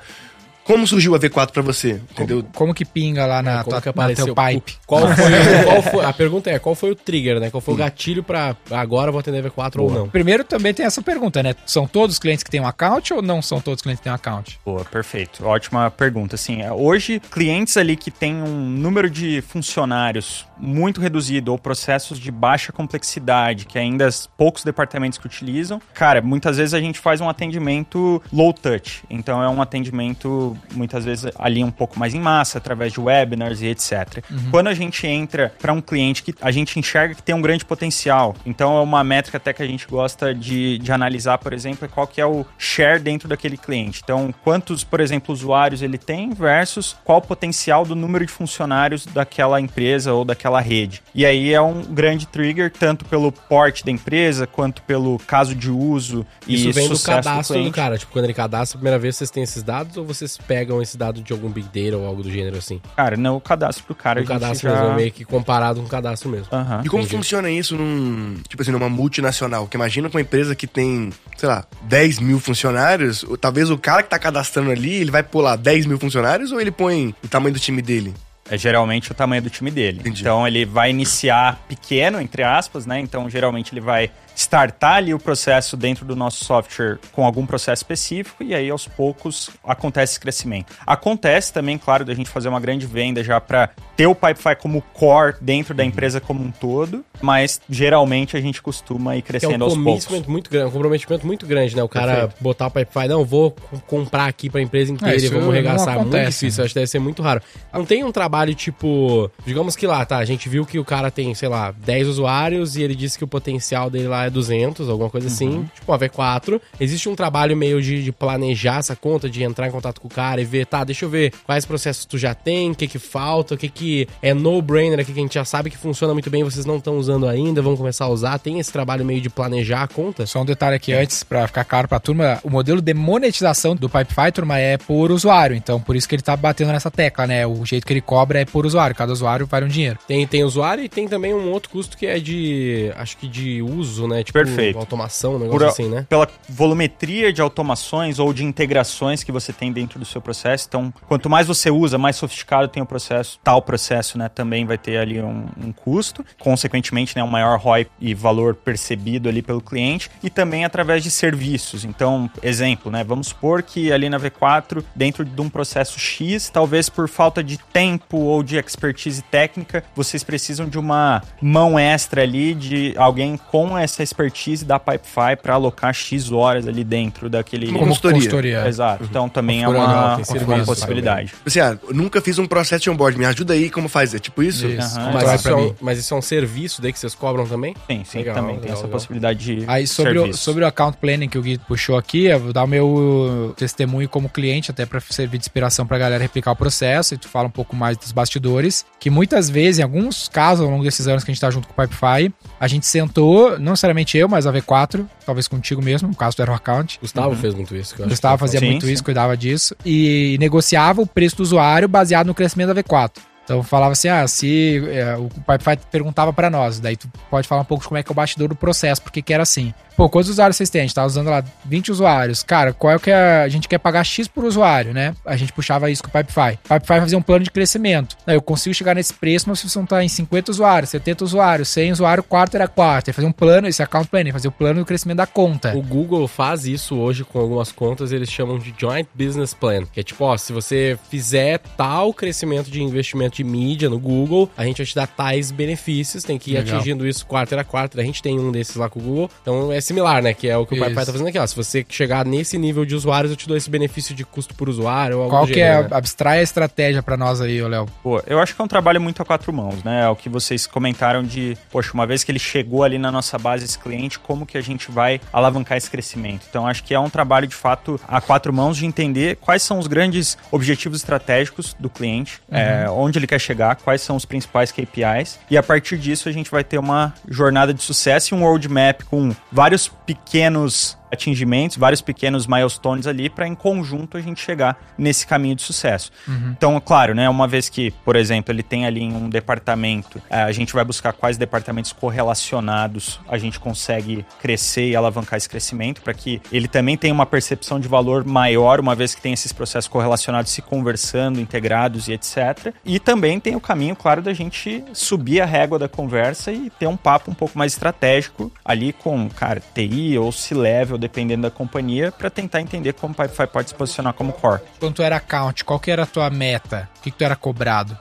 [0.66, 2.02] Como surgiu a V4 para você?
[2.12, 2.42] Entendeu?
[2.42, 4.78] Como, como, que pinga lá na, é, tua, que apareceu, na teu pipe?
[4.88, 7.52] Qual foi, qual foi, a pergunta é, qual foi o trigger, né?
[7.52, 9.92] Qual foi o gatilho para agora vou atender V4 Boa.
[9.92, 10.10] ou não?
[10.10, 11.56] Primeiro também tem essa pergunta, né?
[11.68, 14.06] São todos os clientes que têm um account ou não são todos os clientes que
[14.06, 14.60] têm um account?
[14.66, 15.46] Boa, perfeito.
[15.46, 16.34] Ótima pergunta.
[16.34, 22.32] Assim, hoje, clientes ali que têm um número de funcionários muito reduzido ou processos de
[22.32, 27.30] baixa complexidade, que ainda poucos departamentos que utilizam, cara, muitas vezes a gente faz um
[27.30, 29.04] atendimento low touch.
[29.10, 33.62] Então é um atendimento muitas vezes ali um pouco mais em massa, através de webinars
[33.62, 34.24] e etc.
[34.30, 34.52] Uhum.
[34.52, 37.66] Quando a gente entra para um cliente que a gente enxerga que tem um grande
[37.66, 41.86] potencial, então é uma métrica até que a gente gosta de, de analisar, por exemplo,
[41.86, 44.02] é qual que é o share dentro daquele cliente.
[44.04, 49.06] Então, quantos, por exemplo, usuários ele tem versus qual o potencial do número de funcionários
[49.06, 51.02] daquela empresa ou daquela aquela rede.
[51.14, 55.70] E aí é um grande trigger, tanto pelo porte da empresa, quanto pelo caso de
[55.70, 57.98] uso Isso e vem do cadastro do, do, cara.
[57.98, 60.98] Tipo, quando ele cadastra a primeira vez, vocês têm esses dados ou vocês pegam esse
[60.98, 62.82] dado de algum Big Data ou algo do gênero assim?
[62.96, 64.22] Cara, não, o cadastro do cara.
[64.22, 64.76] O cadastro já...
[64.76, 66.48] mesmo, é meio que comparado com o cadastro mesmo.
[66.52, 66.82] Uhum.
[66.84, 67.18] E como Entendi.
[67.18, 69.68] funciona isso num, tipo assim, numa multinacional?
[69.68, 74.10] Que imagina uma empresa que tem, sei lá, 10 mil funcionários, talvez o cara que
[74.10, 77.60] tá cadastrando ali, ele vai pular 10 mil funcionários ou ele põe o tamanho do
[77.60, 78.14] time dele?
[78.50, 80.00] É geralmente o tamanho do time dele.
[80.00, 80.22] Entendi.
[80.22, 83.00] Então ele vai iniciar pequeno, entre aspas, né?
[83.00, 87.82] Então geralmente ele vai startar ali o processo dentro do nosso software com algum processo
[87.82, 90.74] específico e aí aos poucos acontece esse crescimento.
[90.86, 94.82] Acontece também, claro, da gente fazer uma grande venda já para ter o Pipefy como
[94.94, 99.58] core dentro da empresa como um todo, mas geralmente a gente costuma ir crescendo é
[99.58, 100.28] um aos poucos.
[100.28, 101.84] Muito grande, um comprometimento muito grande, né?
[101.84, 102.44] O cara Perfeito.
[102.44, 103.56] botar o Pipefy, não, vou
[103.88, 106.00] comprar aqui para a empresa inteira é, e vamos regaçar.
[106.00, 106.66] Muito difícil, né?
[106.66, 107.42] acho que deve ser muito raro.
[107.74, 111.10] Não tem um trabalho tipo, digamos que lá, tá, a gente viu que o cara
[111.10, 114.90] tem, sei lá, 10 usuários e ele disse que o potencial dele lá é 200,
[114.90, 115.66] alguma coisa assim, uhum.
[115.74, 116.62] tipo uma V4.
[116.80, 120.12] Existe um trabalho meio de, de, planejar essa conta, de entrar em contato com o
[120.12, 123.00] cara e ver, tá, deixa eu ver quais processos tu já tem, o que que
[123.00, 126.30] falta, o que que é no-brainer aqui que a gente já sabe que funciona muito
[126.30, 128.40] bem, vocês não estão usando ainda, vão começar a usar.
[128.40, 130.26] Tem esse trabalho meio de planejar a conta?
[130.26, 133.90] Só um detalhe aqui antes, para ficar claro pra turma, o modelo de monetização do
[133.90, 137.46] Pipefy, turma, é por usuário, então por isso que ele tá batendo nessa tecla, né?
[137.46, 140.00] O jeito que ele cobra é por usuário, cada usuário vale um dinheiro.
[140.08, 143.62] Tem, tem usuário e tem também um outro custo que é de, acho que de
[143.62, 144.15] uso, né?
[144.24, 144.78] Tipo, Perfeito.
[144.78, 146.06] automação, um negócio Por, assim, né?
[146.10, 150.66] Pela volumetria de automações ou de integrações que você tem dentro do seu processo.
[150.68, 154.30] Então, quanto mais você usa, mais sofisticado tem o processo, tal processo, né?
[154.30, 156.26] Também vai ter ali um, um custo.
[156.40, 157.24] Consequentemente, né?
[157.24, 160.10] Um maior ROI e valor percebido ali pelo cliente.
[160.24, 161.86] E também através de serviços.
[161.86, 163.04] Então, exemplo, né?
[163.04, 167.58] Vamos supor que ali na V4, dentro de um processo X, talvez por falta de
[167.58, 173.78] tempo ou de expertise técnica, vocês precisam de uma mão extra ali, de alguém com
[173.78, 177.68] essa expertise da Pipefy para alocar X horas ali dentro daquele...
[177.68, 178.18] Como consultoria.
[178.18, 178.68] consultoria.
[178.68, 179.04] Exato.
[179.04, 179.10] Uhum.
[179.10, 181.34] Então também é uma, uma possibilidade.
[181.46, 184.42] Assim, ah, nunca fiz um processo de onboard, me ajuda aí como faz, é tipo
[184.42, 184.68] isso?
[184.68, 185.00] isso.
[185.00, 185.14] Uhum.
[185.14, 187.76] Mas, isso é um, mas, isso é um, serviço daí que vocês cobram também?
[187.88, 190.98] Sim, sim, legal, também legal, tem essa possibilidade de Aí sobre o, sobre o account
[190.98, 194.86] planning que o Gui puxou aqui, eu vou dar o meu testemunho como cliente, até
[194.86, 197.98] para servir de inspiração pra galera replicar o processo, e tu fala um pouco mais
[197.98, 201.42] dos bastidores, que muitas vezes, em alguns casos, ao longo desses anos que a gente
[201.42, 205.48] tá junto com o Pipefy, a gente sentou, não necessariamente eu, mas a V4, talvez
[205.48, 207.00] contigo mesmo, no caso do Aero Account.
[207.02, 207.36] Gustavo uhum.
[207.36, 207.96] fez muito isso.
[207.98, 208.94] Gustavo fazia sim, muito sim.
[208.94, 213.20] isso, cuidava disso, e negociava o preço do usuário baseado no crescimento da V4.
[213.46, 217.62] Então falava assim, ah, se é, o Pipefy perguntava para nós, daí tu pode falar
[217.62, 219.72] um pouco de como é que é o bastidor do processo, porque que era assim.
[219.96, 220.82] Pô, quantos usuários vocês têm?
[220.82, 222.44] A gente tá usando lá 20 usuários.
[222.44, 225.16] Cara, qual é o que a, a gente quer pagar X por usuário, né?
[225.26, 226.60] A gente puxava isso com o Pipefy.
[226.66, 228.18] O Pipefy fazia um plano de crescimento.
[228.28, 231.70] Eu consigo chegar nesse preço, mas se você não tá em 50 usuários, 70 usuários,
[231.70, 233.08] 100 usuários, quarto era quarto.
[233.08, 235.74] Ele fazia um plano, esse account planning, fazia o plano do crescimento da conta.
[235.76, 239.86] O Google faz isso hoje com algumas contas, eles chamam de Joint Business Plan.
[239.86, 244.52] Que é tipo, ó, se você fizer tal crescimento de investimento de mídia no Google,
[244.58, 246.76] a gente vai te dar tais benefícios, tem que ir Legal.
[246.76, 247.98] atingindo isso quarto a quarto.
[247.98, 249.32] A gente tem um desses lá com o Google.
[249.42, 250.34] Então é similar, né?
[250.34, 251.46] Que é o que o Pai tá fazendo aqui, ó.
[251.46, 254.70] Se você chegar nesse nível de usuários, eu te dou esse benefício de custo por
[254.70, 255.20] usuário.
[255.20, 255.90] Ou Qual que é, né?
[255.92, 257.86] abstrai a estratégia para nós aí, Léo?
[258.02, 260.04] Pô, eu acho que é um trabalho muito a quatro mãos, né?
[260.04, 263.38] É o que vocês comentaram de, poxa, uma vez que ele chegou ali na nossa
[263.38, 266.46] base, esse cliente, como que a gente vai alavancar esse crescimento?
[266.50, 269.80] Então, acho que é um trabalho, de fato, a quatro mãos de entender quais são
[269.80, 272.58] os grandes objetivos estratégicos do cliente, uhum.
[272.58, 276.32] é, onde ele quer chegar, quais são os principais KPIs, e a partir disso a
[276.32, 279.75] gente vai ter uma jornada de sucesso e um roadmap com vários
[280.06, 285.56] pequenos a atingimentos, vários pequenos milestones ali para em conjunto a gente chegar nesse caminho
[285.56, 286.12] de sucesso.
[286.28, 286.54] Uhum.
[286.56, 290.52] Então, claro, né, uma vez que, por exemplo, ele tem ali um departamento, é, a
[290.52, 296.14] gente vai buscar quais departamentos correlacionados a gente consegue crescer e alavancar esse crescimento para
[296.14, 299.88] que ele também tenha uma percepção de valor maior, uma vez que tem esses processos
[299.88, 302.74] correlacionados se conversando, integrados e etc.
[302.84, 306.88] E também tem o caminho, claro, da gente subir a régua da conversa e ter
[306.88, 312.12] um papo um pouco mais estratégico ali com, cara, TI ou C-level, dependendo da companhia,
[312.12, 314.62] para tentar entender como o Pipefy pode se posicionar como core.
[314.80, 316.90] Quando tu era account, qual que era a tua meta?
[316.98, 317.98] O que, que tu era cobrado?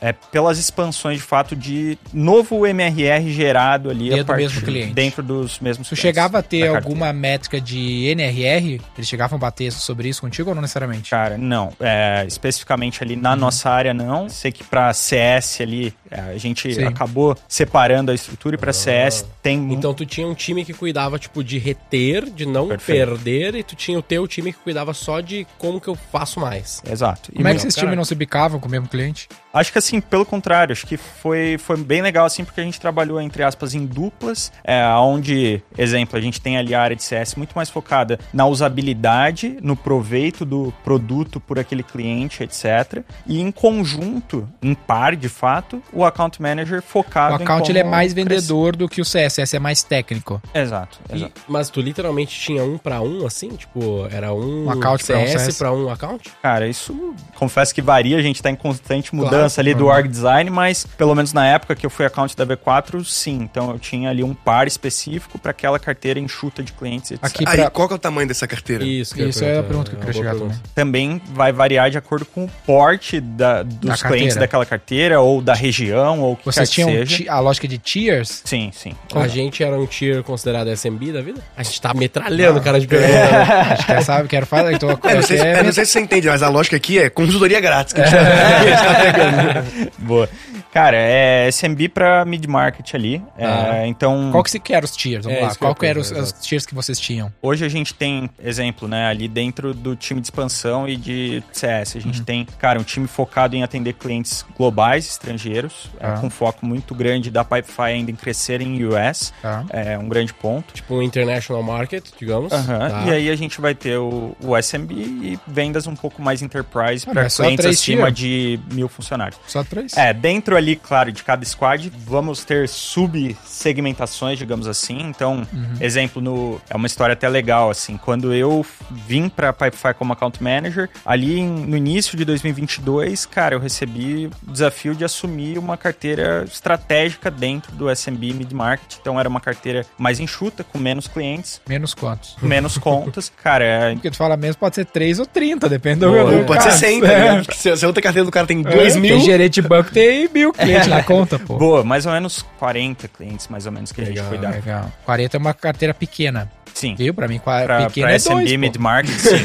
[0.00, 4.92] É pelas expansões de fato de novo MRR gerado ali dentro do mesmo cliente.
[4.92, 8.80] Dentro dos mesmos Tu chegava a ter alguma métrica de NRR?
[8.96, 11.10] Eles chegavam a bater sobre isso contigo ou não necessariamente?
[11.10, 11.72] Cara, não.
[11.80, 13.36] É, especificamente ali na uhum.
[13.36, 14.28] nossa área, não.
[14.28, 16.84] Sei que para CS ali, é, a gente Sim.
[16.84, 18.74] acabou separando a estrutura e para ah.
[18.74, 19.72] CS tem.
[19.72, 22.98] Então tu tinha um time que cuidava, tipo, de reter, de não Perfeito.
[22.98, 26.40] perder, e tu tinha o teu time que cuidava só de como que eu faço
[26.40, 26.82] mais.
[26.90, 27.30] Exato.
[27.32, 29.28] E como é que esses times não se bicavam com o mesmo cliente?
[29.52, 32.80] Acho que assim, pelo contrário, acho que foi, foi bem legal assim, porque a gente
[32.80, 37.02] trabalhou, entre aspas, em duplas, é, onde, exemplo, a gente tem ali a área de
[37.02, 43.02] CS muito mais focada na usabilidade, no proveito do produto por aquele cliente, etc.
[43.26, 47.84] E em conjunto, em par, de fato, o account manager focado o account ele é
[47.84, 50.42] mais vendedor do que o CS, CS é mais técnico.
[50.54, 50.98] Exato.
[51.10, 51.32] exato.
[51.36, 53.48] E, mas tu literalmente tinha um para um, assim?
[53.50, 56.30] Tipo, era um, um account CS para um, um account?
[56.42, 59.90] Cara, isso confesso que varia, a gente tá em constante mudança claro, ali do uhum.
[59.90, 63.38] org design, mas pelo menos na época que eu fui account da V4, sim.
[63.42, 67.24] Então eu tinha ali um par específico para aquela carteira enxuta de clientes, etc.
[67.24, 67.52] Aqui pra...
[67.52, 68.84] Aí, qual é o tamanho dessa carteira?
[68.84, 70.58] Isso, que isso é a pergunta que eu queria chegar também.
[70.74, 75.40] Também vai variar de acordo com o porte da, dos da clientes daquela carteira ou
[75.40, 76.90] da região ou o que Vocês tinham
[77.28, 78.42] a lógica de tiers?
[78.44, 78.92] Sim, sim.
[79.14, 81.40] A gente era um tier considerado SMB da vida?
[81.56, 82.62] A gente tá metralhando, ah.
[82.62, 83.12] cara de pergunta.
[83.12, 83.72] É.
[83.72, 84.72] Acho que sabe, quero falar.
[84.72, 87.10] Então, é, não, sei, é, não sei se você entende, mas a lógica aqui é
[87.10, 87.92] consultoria grátis.
[87.92, 89.27] Que a gente tá, a gente tá pegando.
[89.98, 90.28] Boa.
[90.72, 93.22] Cara, é SMB para mid-market ali.
[93.36, 93.76] É, ah.
[93.76, 94.30] É, então...
[94.30, 95.24] Qual que se quer os tiers?
[95.24, 95.54] Vamos é, lá.
[95.54, 97.32] Qual que eram os, os, tiers que vocês tinham?
[97.40, 99.06] Hoje a gente tem, exemplo, né?
[99.06, 101.96] Ali dentro do time de expansão e de CS.
[101.96, 102.24] A gente uhum.
[102.24, 106.18] tem, cara, um time focado em atender clientes globais, estrangeiros, é, ah.
[106.20, 109.32] com foco muito grande da Pipefy ainda em crescer em US.
[109.42, 109.64] Ah.
[109.70, 110.74] É um grande ponto.
[110.74, 112.52] Tipo um international market, digamos.
[112.52, 112.66] Uhum.
[112.66, 113.04] Tá.
[113.06, 117.06] E aí a gente vai ter o, o SMB e vendas um pouco mais enterprise
[117.08, 118.58] ah, para clientes acima tier.
[118.68, 119.17] de mil funcionários.
[119.46, 119.96] Só três?
[119.96, 124.98] É, dentro ali, claro, de cada squad, vamos ter sub-segmentações, digamos assim.
[125.00, 125.74] Então, uhum.
[125.80, 127.96] exemplo, no, é uma história até legal, assim.
[127.96, 133.54] Quando eu vim para Pipefy como account manager, ali em, no início de 2022, cara,
[133.54, 138.96] eu recebi o desafio de assumir uma carteira estratégica dentro do SMB mid-market.
[139.00, 141.60] Então, era uma carteira mais enxuta, com menos clientes.
[141.68, 142.36] Menos quantos?
[142.40, 143.30] Menos contas.
[143.42, 143.92] cara, é...
[143.92, 146.44] Porque tu fala menos, pode ser 3 ou 30, depende do...
[146.46, 147.42] Pode ser 100, tá é.
[147.52, 149.07] Se, se a outra carteira do cara tem 2 é, mil...
[149.20, 151.56] gerente de banco tem mil clientes na conta, pô.
[151.56, 154.54] Boa, mais ou menos 40 clientes, mais ou menos, que legal, a gente cuidava.
[154.54, 154.92] Legal.
[155.04, 156.50] 40 é uma carteira pequena.
[156.74, 156.94] Sim.
[156.94, 157.12] Viu?
[157.12, 159.36] Pra mim, pra, pequeno pra é SMB dois, mid-market, sim.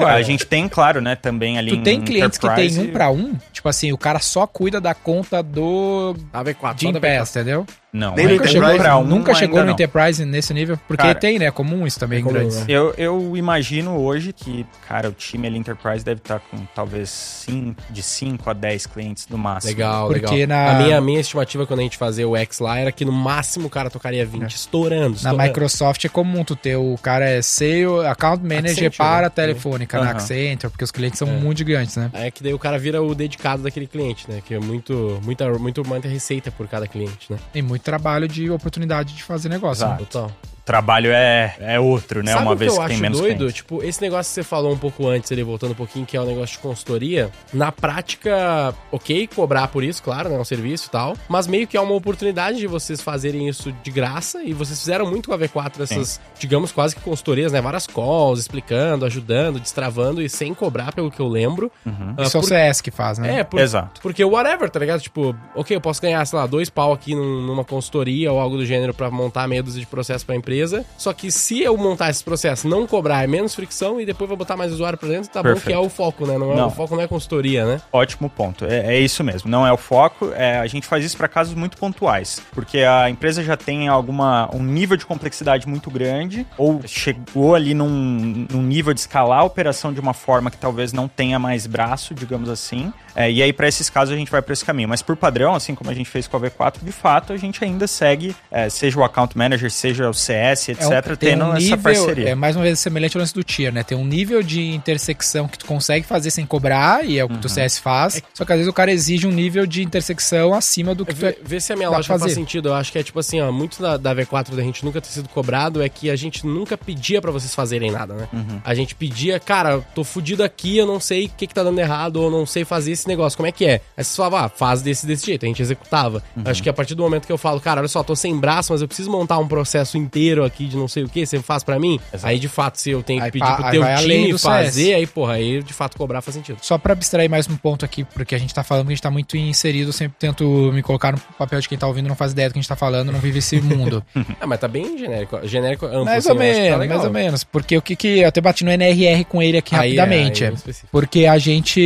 [0.00, 3.10] Ué, a gente tem, claro, né, também ali Tu tem clientes que tem um pra
[3.10, 3.34] um?
[3.52, 6.14] Tipo assim, o cara só cuida da conta do...
[6.34, 6.74] AV4.
[6.74, 7.66] De Pass, entendeu?
[7.92, 9.72] Não, Nem nunca chegou, pra um, nunca chegou no não.
[9.72, 11.50] Enterprise nesse nível, porque cara, tem, né?
[11.50, 12.64] Comum isso também, é comum, né?
[12.68, 17.80] Eu, eu imagino hoje que, cara, o time ali Enterprise deve estar com talvez cinco,
[17.88, 19.72] de 5 a 10 clientes no máximo.
[19.72, 20.48] Legal, porque legal.
[20.48, 20.70] Na...
[20.70, 23.12] A, minha, a minha estimativa quando a gente fazia o X lá era que no
[23.12, 24.46] máximo o cara tocaria 20, é.
[24.46, 25.38] estourando, estourando.
[25.38, 29.30] Na Microsoft é comum tu ter o cara é sale, account manager Accenture, para né?
[29.30, 30.04] telefônica, uhum.
[30.04, 31.32] na Accenture, porque os clientes são é.
[31.32, 32.10] muito gigantes, né?
[32.12, 34.42] É que daí o cara vira o dedicado daquele cliente, né?
[34.44, 37.38] Que é muito, muita, muito, muita receita por cada cliente, né?
[37.52, 39.86] Tem muito trabalho de oportunidade de fazer negócio.
[39.86, 39.94] Né?
[39.94, 40.02] Exato.
[40.02, 40.28] Né?
[40.28, 42.32] Total trabalho é, é outro, né?
[42.32, 43.36] Sabe Uma vez que, eu que tem acho menos doido?
[43.36, 43.54] Cliente.
[43.54, 46.20] Tipo, esse negócio que você falou um pouco antes, ele voltando um pouquinho, que é
[46.20, 47.30] o negócio de consultoria.
[47.52, 50.34] Na prática, ok, cobrar por isso, claro, né?
[50.34, 51.16] É um serviço e tal.
[51.28, 54.42] Mas meio que é uma oportunidade de vocês fazerem isso de graça.
[54.42, 56.20] E vocês fizeram muito com a V4 essas, Sim.
[56.40, 57.60] digamos, quase que consultorias, né?
[57.60, 61.70] Várias calls, explicando, ajudando, destravando e sem cobrar, pelo que eu lembro.
[61.86, 62.16] Uhum.
[62.18, 62.38] Uh, isso por...
[62.38, 63.38] é o CS que faz, né?
[63.38, 63.60] É, por...
[63.60, 64.00] Exato.
[64.00, 65.00] Porque whatever, tá ligado?
[65.00, 68.66] Tipo, ok, eu posso ganhar, sei lá, dois pau aqui numa consultoria ou algo do
[68.66, 70.55] gênero para montar meia dúzia de processo pra empresa.
[70.96, 74.36] Só que se eu montar esse processo, não cobrar é menos fricção e depois vou
[74.36, 75.64] botar mais usuário pra dentro, tá Perfeito.
[75.64, 76.38] bom que é o foco, né?
[76.38, 76.68] Não é, não.
[76.68, 77.80] O foco não é consultoria, né?
[77.92, 78.64] Ótimo ponto.
[78.64, 79.50] É, é isso mesmo.
[79.50, 80.30] Não é o foco.
[80.34, 82.40] É, a gente faz isso para casos muito pontuais.
[82.52, 87.74] Porque a empresa já tem alguma, um nível de complexidade muito grande ou chegou ali
[87.74, 91.66] num, num nível de escalar a operação de uma forma que talvez não tenha mais
[91.66, 92.92] braço, digamos assim.
[93.16, 94.88] É, e aí, para esses casos, a gente vai para esse caminho.
[94.88, 97.64] Mas por padrão, assim como a gente fez com a V4, de fato, a gente
[97.64, 101.44] ainda segue, é, seja o account manager, seja o CS, etc., É um- tem tendo
[101.46, 102.28] um essa nível, parceria.
[102.28, 103.82] é mais uma vez semelhante ao lance do tier, né?
[103.82, 107.34] Tem um nível de intersecção que tu consegue fazer sem cobrar, e é o que
[107.34, 107.40] Uhum.
[107.44, 108.22] o CS faz.
[108.34, 111.24] Só que às vezes o cara exige um nível de intersecção acima do que tu
[111.26, 111.30] é.
[111.32, 112.68] Vê, vê se a minha lógica faz sentido.
[112.68, 115.08] Eu acho que é tipo assim, ó, muito da, da V4 da gente nunca ter
[115.08, 118.28] sido cobrado é que a gente nunca pedia pra vocês fazerem nada, né?
[118.32, 118.60] Uhum.
[118.64, 121.78] A gente pedia, cara, tô fudido aqui, eu não sei o que que tá dando
[121.78, 123.74] errado, ou não sei fazer esse negócio, como é que é?
[123.96, 126.22] Aí vocês falavam, ah, faz desse, desse jeito, a gente executava.
[126.36, 126.42] Uhum.
[126.46, 128.72] Acho que a partir do momento que eu falo, cara, olha só, tô sem braço,
[128.72, 131.62] mas eu preciso montar um processo inteiro aqui de não sei o que, você faz
[131.64, 131.98] pra mim?
[132.22, 134.94] Aí, de fato, se eu tenho Aí que pedir pa- pro aí teu time fazer,
[134.94, 136.58] aí, porra, aí, de fato, cobrar faz sentido.
[136.62, 139.02] Só pra abstrair mais um ponto aqui, porque a gente tá falando que a gente
[139.02, 142.16] tá muito inserido, eu sempre tento me colocar no papel de quem tá ouvindo, não
[142.16, 144.02] faz ideia do que a gente tá falando, não vive esse mundo.
[144.40, 145.40] Ah, mas tá bem genérico.
[145.46, 146.88] Genérico amplo, mais assim, ou tá menos, legal.
[146.98, 147.44] mais ou menos.
[147.44, 148.18] Porque o que que.
[148.20, 150.44] Eu até bati no NRR com ele aqui Aí é, rapidamente.
[150.44, 150.72] aí é.
[150.90, 151.80] Porque a gente.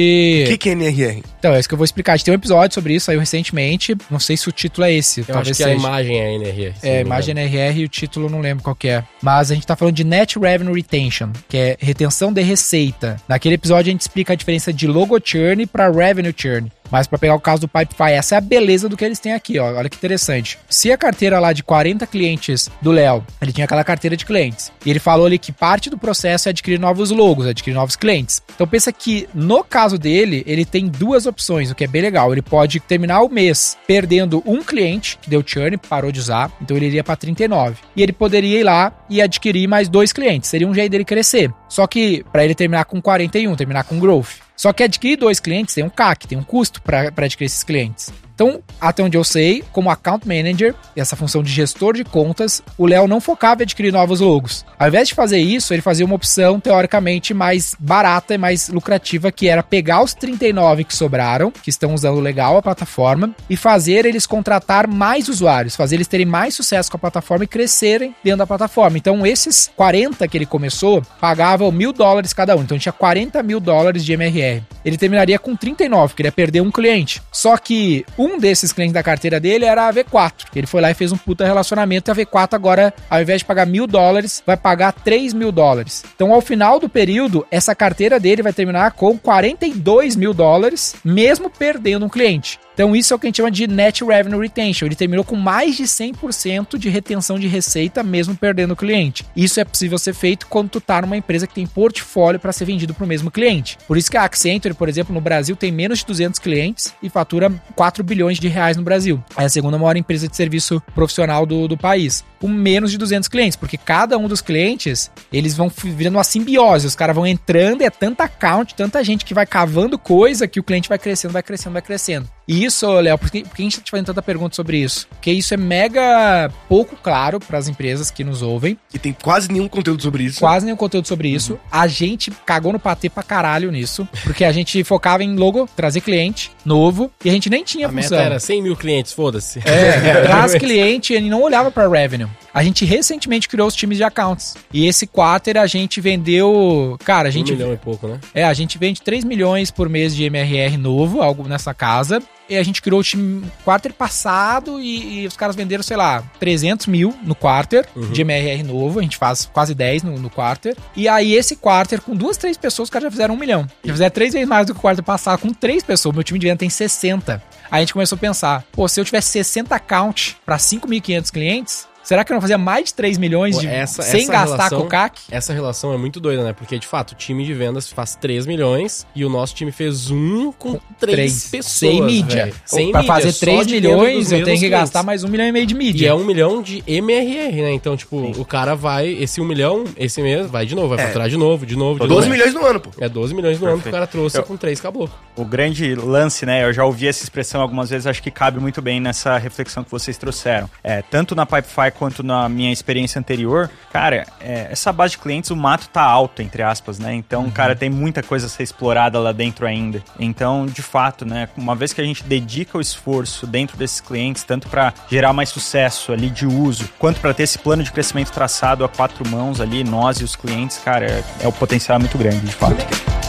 [0.46, 1.09] O que, que é NRR?
[1.38, 2.12] Então, é isso que eu vou explicar.
[2.12, 3.96] A gente tem um episódio sobre isso, saiu recentemente.
[4.10, 5.20] Não sei se o título é esse.
[5.20, 5.70] Eu talvez acho que seja.
[5.70, 6.74] a imagem é NRR.
[6.82, 7.32] É, imagem.
[7.32, 9.04] NRR e o título eu não lembro qual que é.
[9.22, 13.16] Mas a gente tá falando de Net Revenue Retention, que é retenção de receita.
[13.28, 16.70] Naquele episódio a gente explica a diferença de logo churn para revenue churn.
[16.90, 19.32] Mas para pegar o caso do Pipefy, essa é a beleza do que eles têm
[19.32, 19.74] aqui, ó.
[19.74, 20.58] Olha que interessante.
[20.68, 24.72] Se a carteira lá de 40 clientes do Léo, ele tinha aquela carteira de clientes.
[24.84, 28.42] E ele falou ali que parte do processo é adquirir novos logos, adquirir novos clientes.
[28.54, 32.32] Então pensa que no caso dele, ele tem duas opções, o que é bem legal.
[32.32, 36.76] Ele pode terminar o mês perdendo um cliente que deu churn, parou de usar, então
[36.76, 37.76] ele iria para 39.
[37.94, 40.50] E ele poderia ir lá e adquirir mais dois clientes.
[40.50, 41.52] Seria um jeito dele crescer.
[41.68, 44.49] Só que para ele terminar com 41, terminar com growth.
[44.60, 48.12] Só que adquirir dois clientes tem um CAC, tem um custo para adquirir esses clientes.
[48.40, 52.86] Então, até onde eu sei, como account manager, essa função de gestor de contas, o
[52.86, 54.64] Léo não focava em adquirir novos logos.
[54.78, 59.30] Ao invés de fazer isso, ele fazia uma opção teoricamente mais barata e mais lucrativa,
[59.30, 64.06] que era pegar os 39 que sobraram, que estão usando legal a plataforma, e fazer
[64.06, 68.38] eles contratar mais usuários, fazer eles terem mais sucesso com a plataforma e crescerem dentro
[68.38, 68.96] da plataforma.
[68.96, 72.62] Então, esses 40 que ele começou pagavam mil dólares cada um.
[72.62, 74.62] Então, tinha 40 mil dólares de MRR.
[74.82, 77.20] Ele terminaria com 39, queria perder um cliente.
[77.30, 80.46] Só que um desses clientes da carteira dele era a V4.
[80.54, 83.44] Ele foi lá e fez um puta relacionamento e a V4 agora, ao invés de
[83.44, 86.04] pagar mil dólares, vai pagar 3 mil dólares.
[86.14, 91.50] Então, ao final do período, essa carteira dele vai terminar com 42 mil dólares, mesmo
[91.50, 92.58] perdendo um cliente.
[92.74, 94.86] Então, isso é o que a gente chama de Net Revenue Retention.
[94.86, 99.24] Ele terminou com mais de 100% de retenção de receita, mesmo perdendo o cliente.
[99.36, 102.64] Isso é possível ser feito quando tu tá numa empresa que tem portfólio para ser
[102.64, 103.76] vendido para o mesmo cliente.
[103.86, 107.08] Por isso que a Accenture, por exemplo, no Brasil tem menos de 200 clientes e
[107.08, 109.22] fatura 4 bilhões de reais no Brasil.
[109.36, 112.24] É a segunda maior empresa de serviço profissional do, do país.
[112.40, 116.86] Com menos de 200 clientes, porque cada um dos clientes, eles vão virando uma simbiose.
[116.86, 120.62] Os caras vão entrando, é tanta account, tanta gente que vai cavando coisa que o
[120.62, 122.28] cliente vai crescendo, vai crescendo, vai crescendo.
[122.48, 124.78] E isso, Léo, por que, por que a gente tá te fazendo tanta pergunta sobre
[124.78, 125.06] isso?
[125.08, 128.76] Porque isso é mega pouco claro para as empresas que nos ouvem.
[128.92, 130.40] E tem quase nenhum conteúdo sobre isso.
[130.40, 131.60] Quase nenhum conteúdo sobre isso.
[131.70, 134.08] A gente cagou no patê pra caralho nisso.
[134.24, 137.10] Porque a gente focava em logo, trazer cliente novo.
[137.24, 138.18] E a gente nem tinha A função.
[138.18, 139.60] meta era 100 mil clientes, foda-se.
[139.64, 142.29] É, traz cliente e não olhava para revenue.
[142.52, 144.56] A gente recentemente criou os times de accounts.
[144.72, 146.96] E esse quarter a gente vendeu.
[147.04, 147.52] Cara, a Um gente.
[147.52, 148.18] milhão e pouco, né?
[148.34, 152.22] É, a gente vende 3 milhões por mês de MRR novo, algo nessa casa.
[152.48, 156.20] E a gente criou o time quarter passado e, e os caras venderam, sei lá,
[156.40, 158.98] 300 mil no quarter de MRR novo.
[158.98, 160.76] A gente faz quase 10 no, no quarter.
[160.96, 163.68] E aí esse quarter, com duas, três pessoas, os caras já fizeram um milhão.
[163.84, 166.12] Já fizeram três vezes mais do que o quarter passado com três pessoas.
[166.12, 167.40] Meu time de venda tem 60.
[167.70, 171.88] Aí a gente começou a pensar, pô, se eu tivesse 60 account para 5.500 clientes,
[172.02, 174.80] será que eu não fazia mais de 3 milhões de, essa- sem essa gastar relação-
[174.80, 175.20] com o CAC?
[175.30, 176.52] Essa relação é muito doida, né?
[176.52, 180.10] Porque, de fato, o time de vendas faz 3 milhões e o nosso time fez
[180.10, 181.48] um com 3 Três.
[181.50, 181.72] pessoas.
[181.72, 182.44] Sem mídia.
[182.46, 182.54] velho.
[182.64, 184.70] Sem Pra mídia, fazer só 3 de venda milhões, eu tenho que clientes.
[184.70, 186.08] gastar mais um milhão e meio de E mídia.
[186.08, 187.72] é um milhão de MRR, né?
[187.72, 191.06] Então, tipo, o cara vai, esse um milhão, esse mês, vai de novo, vai É.
[191.06, 192.30] faturar de novo, de novo, de 12 novo.
[192.30, 192.90] milhões no ano, pô.
[193.00, 193.94] É 12 milhões no ano que o Perfeito.
[193.94, 195.14] cara trouxe Eu- com 3 caboclo.
[195.36, 196.64] O grande lance, né?
[196.64, 199.90] Eu já ouvi essa expressão algumas vezes, acho que cabe muito bem nessa reflexão que
[199.90, 200.68] vocês trouxeram.
[200.82, 205.50] É, tanto na Pipefy quanto na minha experiência anterior, cara, é, essa base de clientes,
[205.50, 207.14] o mato tá alto, entre aspas, né?
[207.14, 210.02] Então, cara, tem muita coisa a ser explorada lá dentro ainda.
[210.18, 211.48] Então, de fato, né?
[211.56, 215.48] Uma vez que a gente dedica o esforço dentro desses clientes, tanto para gerar mais
[215.48, 219.60] sucesso ali de uso, quanto para ter esse plano de crescimento traçado a quatro mãos
[219.60, 223.19] ali, nós e os clientes, cara, é, é o potencial muito grande, de fato.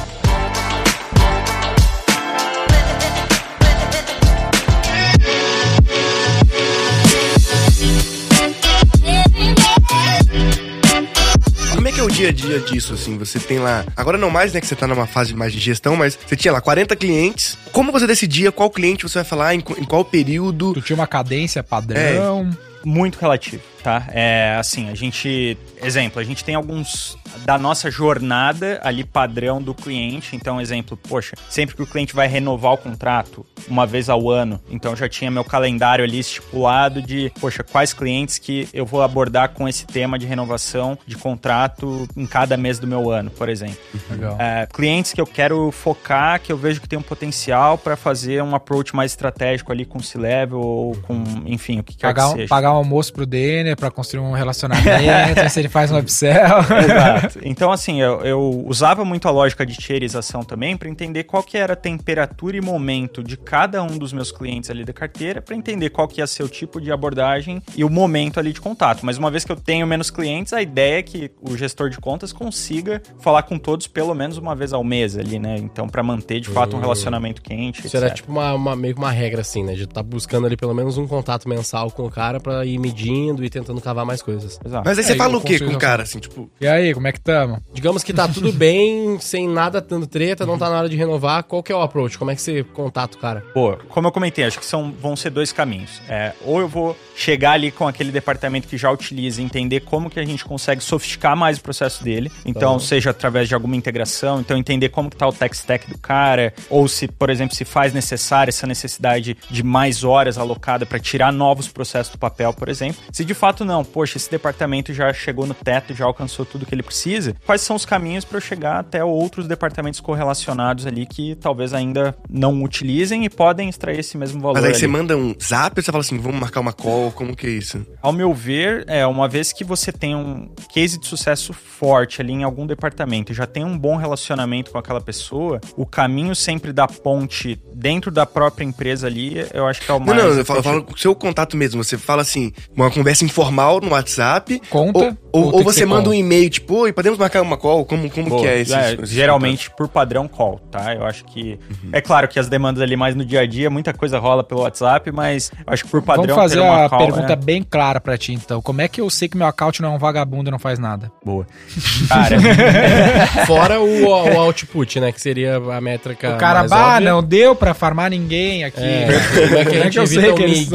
[12.21, 13.17] Dia a dia disso, assim?
[13.17, 13.84] Você tem lá.
[13.95, 14.62] Agora não mais, né?
[14.62, 17.57] Que você tá numa fase mais de gestão, mas você tinha lá 40 clientes.
[17.71, 20.73] Como você decidia qual cliente você vai falar, em, em qual período?
[20.73, 22.49] Tu tinha uma cadência padrão.
[22.84, 23.62] Muito relativo.
[23.82, 24.08] Tá?
[24.12, 25.58] É assim, a gente.
[25.82, 30.36] Exemplo, a gente tem alguns da nossa jornada ali padrão do cliente.
[30.36, 34.60] Então, exemplo, poxa, sempre que o cliente vai renovar o contrato, uma vez ao ano,
[34.70, 39.50] então já tinha meu calendário ali estipulado de, poxa, quais clientes que eu vou abordar
[39.50, 43.78] com esse tema de renovação de contrato em cada mês do meu ano, por exemplo.
[44.10, 44.38] Legal.
[44.39, 48.43] É, clientes que eu quero focar, que eu vejo que tem um potencial para fazer
[48.43, 52.30] um approach mais estratégico ali com o C-Level ou com, enfim, o que quer Pagar,
[52.30, 52.47] que seja.
[52.47, 56.32] pagar um almoço pro Denner pra construir um relacionamento, se ele faz um upsell.
[56.84, 57.39] Exato.
[57.51, 61.57] Então, assim, eu, eu usava muito a lógica de tierização também para entender qual que
[61.57, 65.55] era a temperatura e momento de cada um dos meus clientes ali da carteira, para
[65.55, 69.05] entender qual que ia ser o tipo de abordagem e o momento ali de contato.
[69.05, 71.97] Mas uma vez que eu tenho menos clientes, a ideia é que o gestor de
[71.99, 75.55] contas consiga falar com todos pelo menos uma vez ao mês ali, né?
[75.57, 77.86] Então, para manter de fato um relacionamento quente.
[77.86, 79.74] Isso era tipo uma, uma- meio que uma regra, assim, né?
[79.74, 83.43] De estar buscando ali pelo menos um contato mensal com o cara pra ir medindo
[83.43, 84.59] e tentando cavar mais coisas.
[84.66, 84.84] Exato.
[84.86, 86.49] Mas aí você É, fala o quê com o cara, assim, tipo...
[86.59, 87.62] E aí, como é que tamo?
[87.74, 91.43] Digamos que tá tudo bem, sem nada dando treta, não tá na hora de renovar.
[91.43, 92.18] Qual que é o approach?
[92.18, 93.43] Como é que você contata o cara?
[93.53, 93.78] Boa.
[93.89, 96.01] Como eu comentei, acho que são, vão ser dois caminhos.
[96.09, 100.09] É, ou eu vou chegar ali com aquele departamento que já utiliza e entender como
[100.09, 102.32] que a gente consegue sofisticar mais o processo dele.
[102.45, 105.97] Então, seja através de alguma integração, então entender como que tá o tech stack do
[105.97, 110.99] cara, ou se, por exemplo, se faz necessária essa necessidade de mais horas alocada para
[110.99, 113.01] tirar novos processos do papel, por exemplo.
[113.12, 116.74] Se de fato não, poxa, esse departamento já chegou no teto, já alcançou tudo que
[116.74, 121.36] ele precisa, quais são os caminhos para eu chegar até outros departamentos correlacionados ali que
[121.36, 124.56] talvez ainda não utilizem e podem extrair esse mesmo valor.
[124.56, 124.80] Mas aí ali.
[124.80, 127.49] você manda um zap ou você fala assim, vamos marcar uma call, como que é
[127.52, 127.86] isso?
[128.02, 132.34] Ao meu ver, é uma vez que você tem um case de sucesso forte ali
[132.34, 136.72] em algum departamento e já tem um bom relacionamento com aquela pessoa, o caminho sempre
[136.72, 140.24] da ponte dentro da própria empresa ali, eu acho que é o Não, mais.
[140.24, 141.84] não, eu falo, eu falo com o seu contato mesmo.
[141.84, 143.41] Você fala assim, uma conversa informal
[143.82, 144.62] no WhatsApp.
[144.70, 146.11] Conta, Ou, ou ou, você manda call?
[146.11, 147.86] um e-mail, tipo, oi, podemos marcar uma call?
[147.86, 148.41] Como, como Boa.
[148.41, 148.73] que é esse?
[148.73, 150.93] É, geralmente por padrão call, tá?
[150.93, 151.59] Eu acho que.
[151.91, 154.61] É claro que as demandas ali mais no dia a dia, muita coisa rola pelo
[154.61, 156.25] WhatsApp, mas eu acho que por padrão.
[156.36, 158.61] Vamos fazer uma a call, pergunta é- bem clara pra ti, então.
[158.61, 160.77] Como é que eu sei que meu account não é um vagabundo e não faz
[160.79, 161.11] nada?
[161.23, 161.45] Boa.
[162.09, 162.38] Cara,
[163.45, 165.11] Fora o, o output, né?
[165.11, 166.36] Que seria a métrica.
[166.36, 167.09] o cara, mais bah, óbvia.
[167.11, 168.82] não deu pra farmar ninguém aqui.
[168.82, 169.07] É,
[169.47, 170.69] como é que a gente eu sei que eles?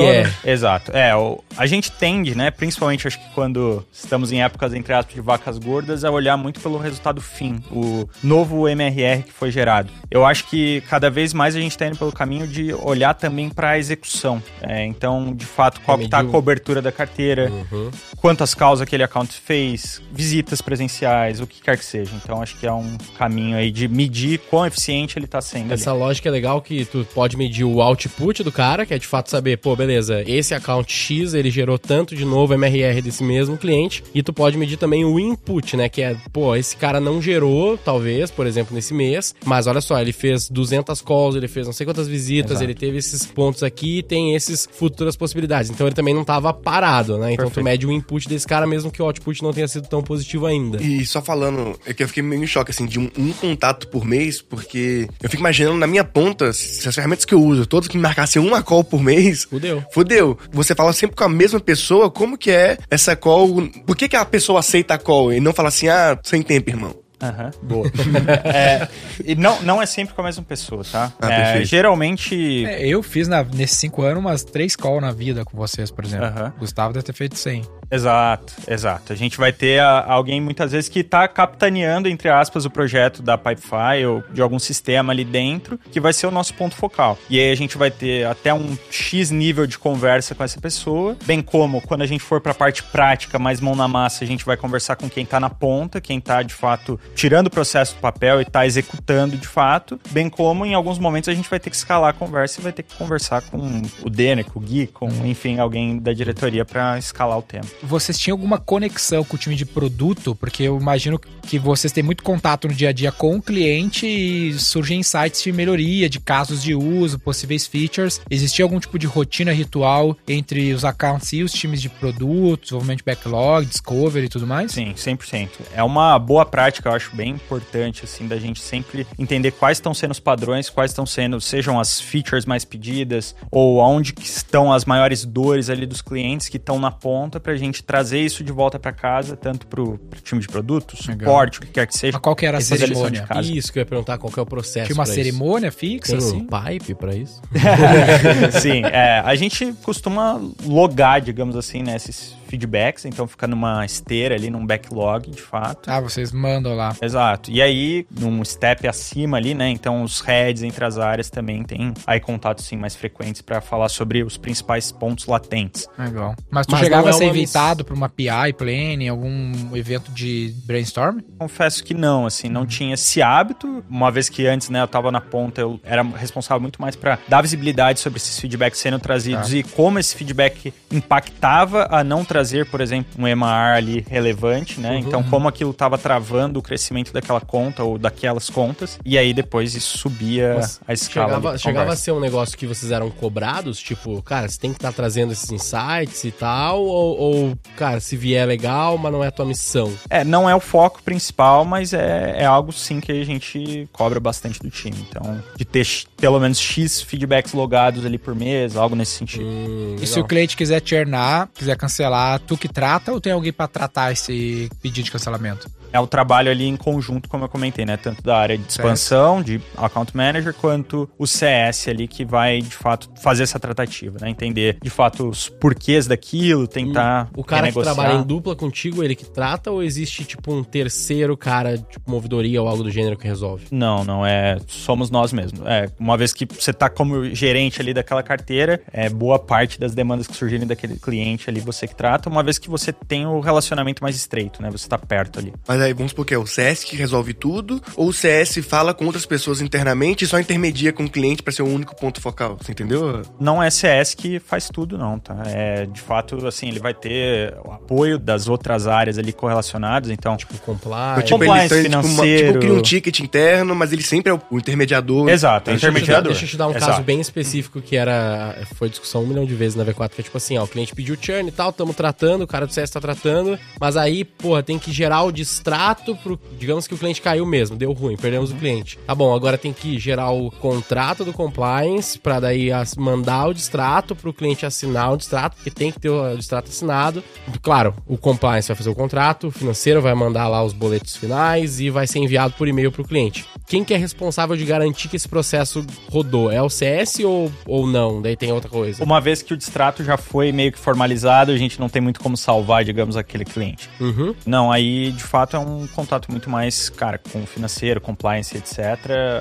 [0.44, 0.92] Exato.
[0.94, 5.14] É, o- a gente tende, né, principalmente acho que quando estamos em épocas, entre aspas,
[5.14, 9.90] de vacas gordas, a olhar muito pelo resultado fim, o novo MRR que foi gerado.
[10.10, 13.48] Eu acho que cada vez mais a gente está indo pelo caminho de olhar também
[13.50, 14.42] para a execução.
[14.62, 17.90] É, então, de fato, qual que tá a cobertura da carteira, Uhum.
[18.16, 22.12] quantas causas aquele account fez, visitas presenciais, o que quer que seja.
[22.22, 25.90] Então, acho que é um caminho aí de medir quão eficiente ele está sendo Essa
[25.90, 25.98] ali.
[26.00, 29.30] lógica é legal que tu pode medir o output do cara, que é de fato
[29.30, 34.02] saber, pô, beleza, esse account X, ele gerou tanto de novo MRR desse mesmo cliente,
[34.14, 37.76] e tu pode medir também o input, né, que é, pô, esse cara não gerou,
[37.78, 41.72] talvez, por exemplo, nesse mês, mas olha só, ele fez 200 calls, ele fez não
[41.72, 42.64] sei quantas visitas, Exato.
[42.64, 45.70] ele teve esses pontos aqui, tem esses futuras possibilidades.
[45.70, 47.32] Então ele também não tava parado, né?
[47.32, 47.64] Então tu Perfeito.
[47.64, 50.82] mede o input desse cara mesmo que o output não tenha sido tão positivo ainda.
[50.82, 53.88] E só falando, é que eu fiquei meio em choque, assim, de um, um contato
[53.88, 57.64] por mês, porque eu fico imaginando na minha ponta, se as ferramentas que eu uso,
[57.66, 59.82] todas que me marcassem uma call por mês, Fudeu.
[59.92, 60.38] fudeu.
[60.52, 63.68] Você fala sempre com a mesma pessoa, como que é essa call?
[63.86, 66.70] Por que, que a pessoa aceita a call e não fala assim, ah, sem tempo,
[66.70, 66.94] irmão?
[67.22, 67.90] Aham, boa.
[68.44, 68.86] É,
[69.24, 71.10] e não, não é sempre com a mesma pessoa, tá?
[71.20, 72.66] Ah, É, geralmente.
[72.66, 76.04] É, eu fiz na- nesses cinco anos umas três calls na vida com vocês, por
[76.04, 76.26] exemplo.
[76.26, 76.52] Aham.
[76.58, 77.62] Gustavo deve ter feito 100.
[77.90, 79.12] Exato, exato.
[79.12, 83.22] A gente vai ter a- alguém muitas vezes que tá capitaneando, entre aspas, o projeto
[83.22, 87.16] da Pipefy ou de algum sistema ali dentro, que vai ser o nosso ponto focal.
[87.30, 91.16] E aí a gente vai ter até um X nível de conversa com essa pessoa,
[91.24, 94.44] bem como quando a gente for pra parte prática, mais mão na massa, a gente
[94.44, 98.00] vai conversar com quem tá na ponta, quem tá de fato tirando o processo do
[98.00, 101.70] papel e tá executando de fato, bem como em alguns momentos a gente vai ter
[101.70, 104.88] que escalar a conversa e vai ter que conversar com o Denner, com o Gui,
[104.88, 107.64] com, enfim, alguém da diretoria pra escalar o tema.
[107.82, 110.34] Vocês tinham alguma conexão com o time de produto?
[110.34, 114.06] Porque eu imagino que vocês têm muito contato no dia a dia com o cliente
[114.06, 118.20] e surgem insights de melhoria, de casos de uso, possíveis features.
[118.30, 122.98] Existia algum tipo de rotina ritual entre os accounts e os times de produto, desenvolvimento
[122.98, 124.72] de backlog, discovery e tudo mais?
[124.72, 125.48] Sim, 100%.
[125.74, 129.94] É uma boa prática, eu acho bem importante, assim, da gente sempre entender quais estão
[129.94, 134.72] sendo os padrões, quais estão sendo, sejam as features mais pedidas, ou aonde que estão
[134.72, 138.52] as maiores dores ali dos clientes que estão na ponta, pra gente trazer isso de
[138.52, 141.28] volta pra casa, tanto pro, pro time de produto, Legal.
[141.28, 142.12] suporte, o que quer que seja.
[142.14, 143.26] Mas qual que era a cerimônia?
[143.42, 145.22] Isso que eu ia perguntar, qual que é o processo Tinha uma pra isso?
[145.22, 146.36] cerimônia fixa, Tem assim?
[146.36, 147.40] um pipe pra isso?
[148.60, 154.34] Sim, é, a gente costuma logar, digamos assim, né, esses feedbacks, então fica numa esteira
[154.34, 155.90] ali, num backlog, de fato.
[155.90, 156.94] Ah, vocês mandam lá.
[157.00, 157.50] Exato.
[157.50, 159.68] E aí, num step acima ali, né?
[159.68, 163.88] Então, os heads entre as áreas também tem aí contatos sim mais frequentes para falar
[163.88, 165.88] sobre os principais pontos latentes.
[165.98, 166.34] Legal.
[166.50, 170.54] Mas tu Mas chegava é a ser invitado para uma PI, Plane, algum evento de
[170.64, 171.20] brainstorm?
[171.38, 173.84] Confesso que não, assim, não tinha esse hábito.
[173.88, 177.18] Uma vez que antes, né, eu tava na ponta, eu era responsável muito mais para
[177.28, 182.35] dar visibilidade sobre esses feedbacks sendo trazidos e como esse feedback impactava a não trazer,
[182.70, 184.98] por exemplo, um EMAR ali relevante, né?
[184.98, 188.98] Então, como aquilo tava travando o crescimento daquela conta ou daquelas contas.
[189.04, 191.34] E aí depois isso subia Mas a escala.
[191.34, 193.78] Chegava, chegava a ser um negócio que vocês eram cobrados?
[193.78, 196.82] Tipo, cara, você tem que estar trazendo esses insights e tal?
[196.82, 199.92] Ou, ou, cara, se vier é legal, mas não é a tua missão?
[200.10, 204.20] É, não é o foco principal, mas é, é algo sim que a gente cobra
[204.20, 204.96] bastante do time.
[205.08, 209.44] Então, de ter pelo menos X feedbacks logados ali por mês, algo nesse sentido.
[209.44, 213.52] Hum, E se o cliente quiser churnar, quiser cancelar, tu que trata ou tem alguém
[213.52, 215.70] para tratar esse pedido de cancelamento?
[215.92, 217.96] É o trabalho ali em conjunto, como eu comentei, né?
[217.96, 222.74] Tanto da área de expansão, de account manager, quanto o CS ali que vai, de
[222.74, 224.30] fato, fazer essa tratativa, né?
[224.30, 229.14] Entender, de fato, os porquês daquilo, tentar O cara que trabalha em dupla contigo, ele
[229.14, 229.70] que trata?
[229.70, 233.66] Ou existe, tipo, um terceiro cara, tipo, uma ouvidoria ou algo do gênero que resolve?
[233.70, 234.58] Não, não é.
[234.66, 235.60] Somos nós mesmos.
[235.66, 239.94] É, uma vez que você tá como gerente ali daquela carteira, é boa parte das
[239.94, 243.40] demandas que surgirem daquele cliente ali você que trata, uma vez que você tem o
[243.40, 244.70] relacionamento mais estreito, né?
[244.70, 245.52] Você tá perto ali.
[245.66, 248.94] Mas aí vamos supor que é o CS que resolve tudo, ou o CS fala
[248.94, 252.20] com outras pessoas internamente e só intermedia com o cliente pra ser o único ponto
[252.20, 252.56] focal.
[252.60, 253.22] Você entendeu?
[253.38, 255.42] Não é CS que faz tudo, não, tá?
[255.46, 260.36] É, de fato, assim, ele vai ter o apoio das outras áreas ali correlacionadas, então.
[260.36, 261.22] Tipo, compliance.
[261.24, 262.46] tipo, compliance ele, tipo, uma- financeiro.
[262.48, 265.28] tipo, cria um ticket interno, mas ele sempre é o, o intermediador.
[265.28, 266.32] Exato, é te dar, intermediador.
[266.32, 266.86] deixa eu te dar um Exato.
[266.92, 268.56] caso bem específico que era.
[268.74, 270.94] Foi discussão um milhão de vezes na V4, que é tipo assim, ó, o cliente
[270.94, 274.62] pediu churn e tal, tamo tratando, o cara do CS tá tratando, mas aí, porra,
[274.62, 275.32] tem que gerar o
[275.66, 276.38] distrato pro.
[276.58, 278.98] Digamos que o cliente caiu mesmo, deu ruim, perdemos o cliente.
[279.04, 284.14] Tá bom, agora tem que gerar o contrato do compliance pra daí mandar o distrato
[284.14, 287.22] pro cliente assinar o distrato, porque tem que ter o distrato assinado.
[287.60, 291.80] Claro, o compliance vai fazer o contrato, o financeiro vai mandar lá os boletos finais
[291.80, 293.44] e vai ser enviado por e-mail pro cliente.
[293.66, 296.50] Quem que é responsável de garantir que esse processo rodou?
[296.52, 298.22] É o CS ou, ou não?
[298.22, 299.02] Daí tem outra coisa.
[299.02, 302.20] Uma vez que o distrato já foi meio que formalizado, a gente não tem muito
[302.20, 303.90] como salvar, digamos, aquele cliente.
[304.00, 304.34] Uhum.
[304.46, 308.78] Não, aí de fato é um contato muito mais, cara, com o financeiro, compliance, etc.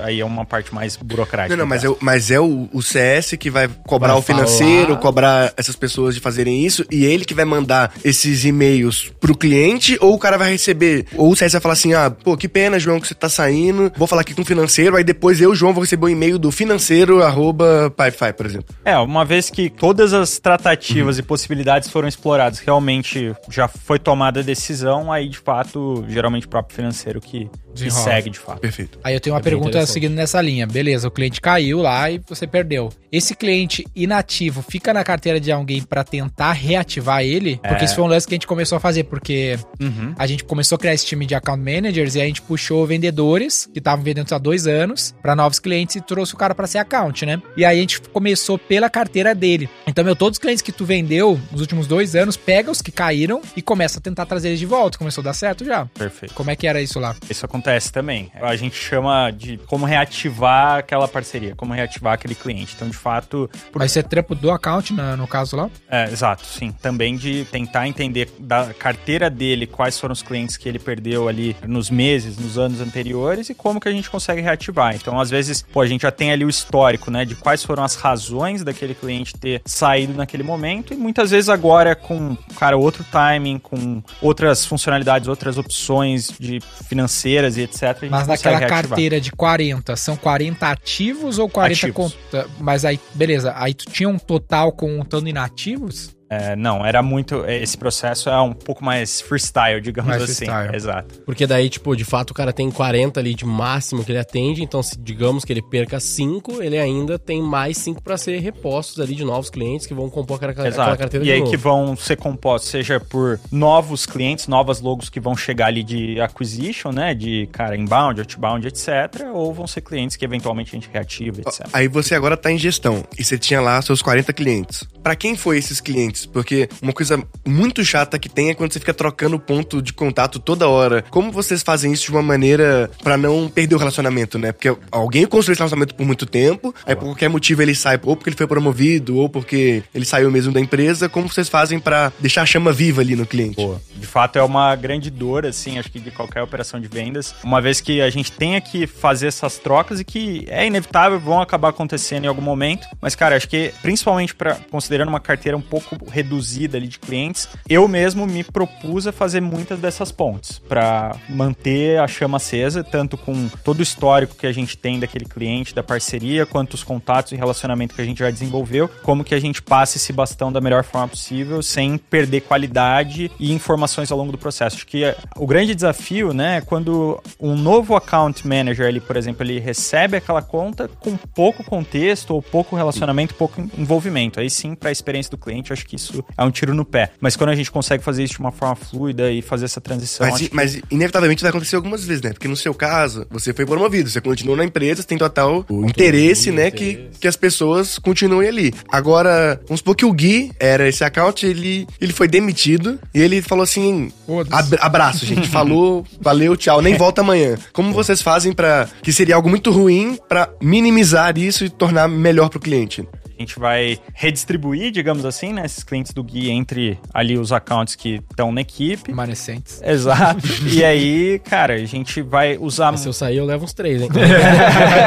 [0.02, 1.54] Aí é uma parte mais burocrática.
[1.56, 4.22] Não, não, mas é, o- mas é o, o CS que vai cobrar Vai o
[4.22, 4.98] financeiro, falar.
[5.00, 9.96] cobrar essas pessoas de fazerem isso, e ele que vai mandar esses e-mails pro cliente,
[10.00, 12.78] ou o cara vai receber, ou o CS vai falar assim, ah, pô, que pena,
[12.78, 15.72] João, que você tá saindo, vou falar aqui com o financeiro, aí depois eu, João,
[15.72, 18.74] vou receber um e-mail do financeiro, arroba Pipefy, por exemplo.
[18.84, 24.40] É, uma vez que todas as tratativas e possibilidades foram exploradas, realmente já foi tomada
[24.40, 28.60] a decisão, aí de fato, geralmente o próprio financeiro que, que segue de fato.
[28.60, 28.98] Perfeito.
[29.04, 30.66] Aí eu tenho uma É pergunta seguindo nessa linha.
[30.66, 32.90] Beleza, o cliente caiu lá e você perdeu.
[33.12, 37.58] Esse cliente inativo fica na carteira de alguém pra tentar reativar ele?
[37.66, 40.14] Porque isso foi um lance que a gente começou a fazer, porque Uhum.
[40.18, 43.66] a gente começou a criar esse time de account managers e a gente puxou vendedores
[43.72, 46.78] que estavam vendendo há dois anos pra novos clientes e trouxe o cara pra ser
[46.78, 47.42] account, né?
[47.56, 49.68] E aí a gente começou pela carteira dele.
[49.86, 52.90] Então, meu, todos os clientes que tu vendeu nos últimos dois anos, pega os que
[52.92, 54.96] caíram e começa a tentar trazer eles de volta.
[54.98, 55.86] Começou a dar certo já.
[55.86, 56.34] Perfeito.
[56.34, 57.14] Como é que era isso lá?
[57.28, 58.30] Isso acontece também.
[58.40, 62.72] A gente chama de como reativar aquela parceria, como reativar aquele cliente.
[62.76, 65.68] Então, de fato, por Vai ser trampo do account, na- no caso lá?
[65.90, 66.72] É, exato, sim.
[66.80, 71.56] Também de tentar entender da carteira dele quais foram os clientes que ele perdeu ali
[71.66, 74.94] nos meses, nos anos anteriores e como que a gente consegue reativar.
[74.94, 77.82] Então, às vezes, pô, a gente já tem ali o histórico, né, de quais foram
[77.82, 83.04] as razões daquele cliente ter saído naquele momento e muitas vezes agora com, cara, outro
[83.04, 88.00] timing, com outras funcionalidades, outras opções de financeiras e etc.
[88.00, 91.94] Gente Mas naquela carteira de 40, são 40 ativos ou 40 Ativos.
[92.14, 92.46] conta?
[92.58, 96.15] Mas aí, beleza, aí tu tinha um total contando inativos?
[96.28, 97.44] É, não, era muito.
[97.46, 100.46] Esse processo é um pouco mais freestyle, digamos Mais assim.
[100.46, 100.74] freestyle.
[100.74, 101.20] Exato.
[101.24, 104.62] Porque daí, tipo, de fato o cara tem 40 ali de máximo que ele atende,
[104.62, 108.98] então se digamos que ele perca 5, ele ainda tem mais 5 pra ser repostos
[109.00, 110.98] ali de novos clientes que vão compor aquela, aquela Exato.
[110.98, 111.50] carteira E de aí novo.
[111.50, 116.20] que vão ser compostos, seja por novos clientes, novas logos que vão chegar ali de
[116.20, 117.14] acquisition, né?
[117.14, 118.88] De cara inbound, outbound, etc.
[119.32, 121.66] Ou vão ser clientes que eventualmente a gente reativa, etc.
[121.72, 124.84] Aí você agora tá em gestão, e você tinha lá seus 40 clientes.
[125.02, 126.15] pra quem foi esses clientes?
[126.24, 130.38] Porque uma coisa muito chata que tem é quando você fica trocando ponto de contato
[130.38, 131.02] toda hora.
[131.10, 134.52] Como vocês fazem isso de uma maneira pra não perder o relacionamento, né?
[134.52, 138.16] Porque alguém construiu esse relacionamento por muito tempo, aí por qualquer motivo ele sai, ou
[138.16, 141.08] porque ele foi promovido, ou porque ele saiu mesmo da empresa.
[141.08, 143.56] Como vocês fazem pra deixar a chama viva ali no cliente?
[143.56, 147.34] Pô, de fato é uma grande dor, assim, acho que de qualquer operação de vendas.
[147.42, 151.40] Uma vez que a gente tenha que fazer essas trocas e que é inevitável, vão
[151.40, 152.86] acabar acontecendo em algum momento.
[153.00, 157.48] Mas, cara, acho que principalmente para considerando uma carteira um pouco reduzida ali de clientes,
[157.68, 163.16] eu mesmo me propus a fazer muitas dessas pontes para manter a chama acesa, tanto
[163.16, 167.32] com todo o histórico que a gente tem daquele cliente, da parceria, quanto os contatos
[167.32, 170.60] e relacionamento que a gente já desenvolveu, como que a gente passe esse bastão da
[170.60, 174.76] melhor forma possível, sem perder qualidade e informações ao longo do processo.
[174.76, 179.16] Acho que é, o grande desafio, né, é quando um novo account manager ali, por
[179.16, 184.40] exemplo, ele recebe aquela conta com pouco contexto ou pouco relacionamento, pouco envolvimento.
[184.40, 187.10] Aí sim, para a experiência do cliente, acho que isso é um tiro no pé.
[187.20, 190.28] Mas quando a gente consegue fazer isso de uma forma fluida e fazer essa transição.
[190.28, 192.32] Mas, mas inevitavelmente vai acontecer algumas vezes, né?
[192.32, 195.84] Porque no seu caso, você foi promovido, você continuou na empresa, você tem total o
[195.84, 198.74] interesse, né, que, que as pessoas continuem ali.
[198.88, 203.42] Agora, vamos supor que o Gui era esse account, ele, ele foi demitido e ele
[203.42, 204.12] falou assim:
[204.50, 205.48] ab abraço, gente.
[205.48, 207.56] Falou, valeu, tchau, nem volta amanhã.
[207.72, 212.48] Como vocês fazem para que seria algo muito ruim para minimizar isso e tornar melhor
[212.48, 213.06] pro cliente?
[213.36, 217.94] A gente vai redistribuir, digamos assim, né, esses clientes do Gui entre ali os accounts
[217.94, 219.10] que estão na equipe.
[219.10, 219.80] Remanescentes.
[219.82, 220.46] Exato.
[220.72, 222.92] e aí, cara, a gente vai usar.
[222.92, 224.08] Mas se eu sair, eu levo uns três, hein?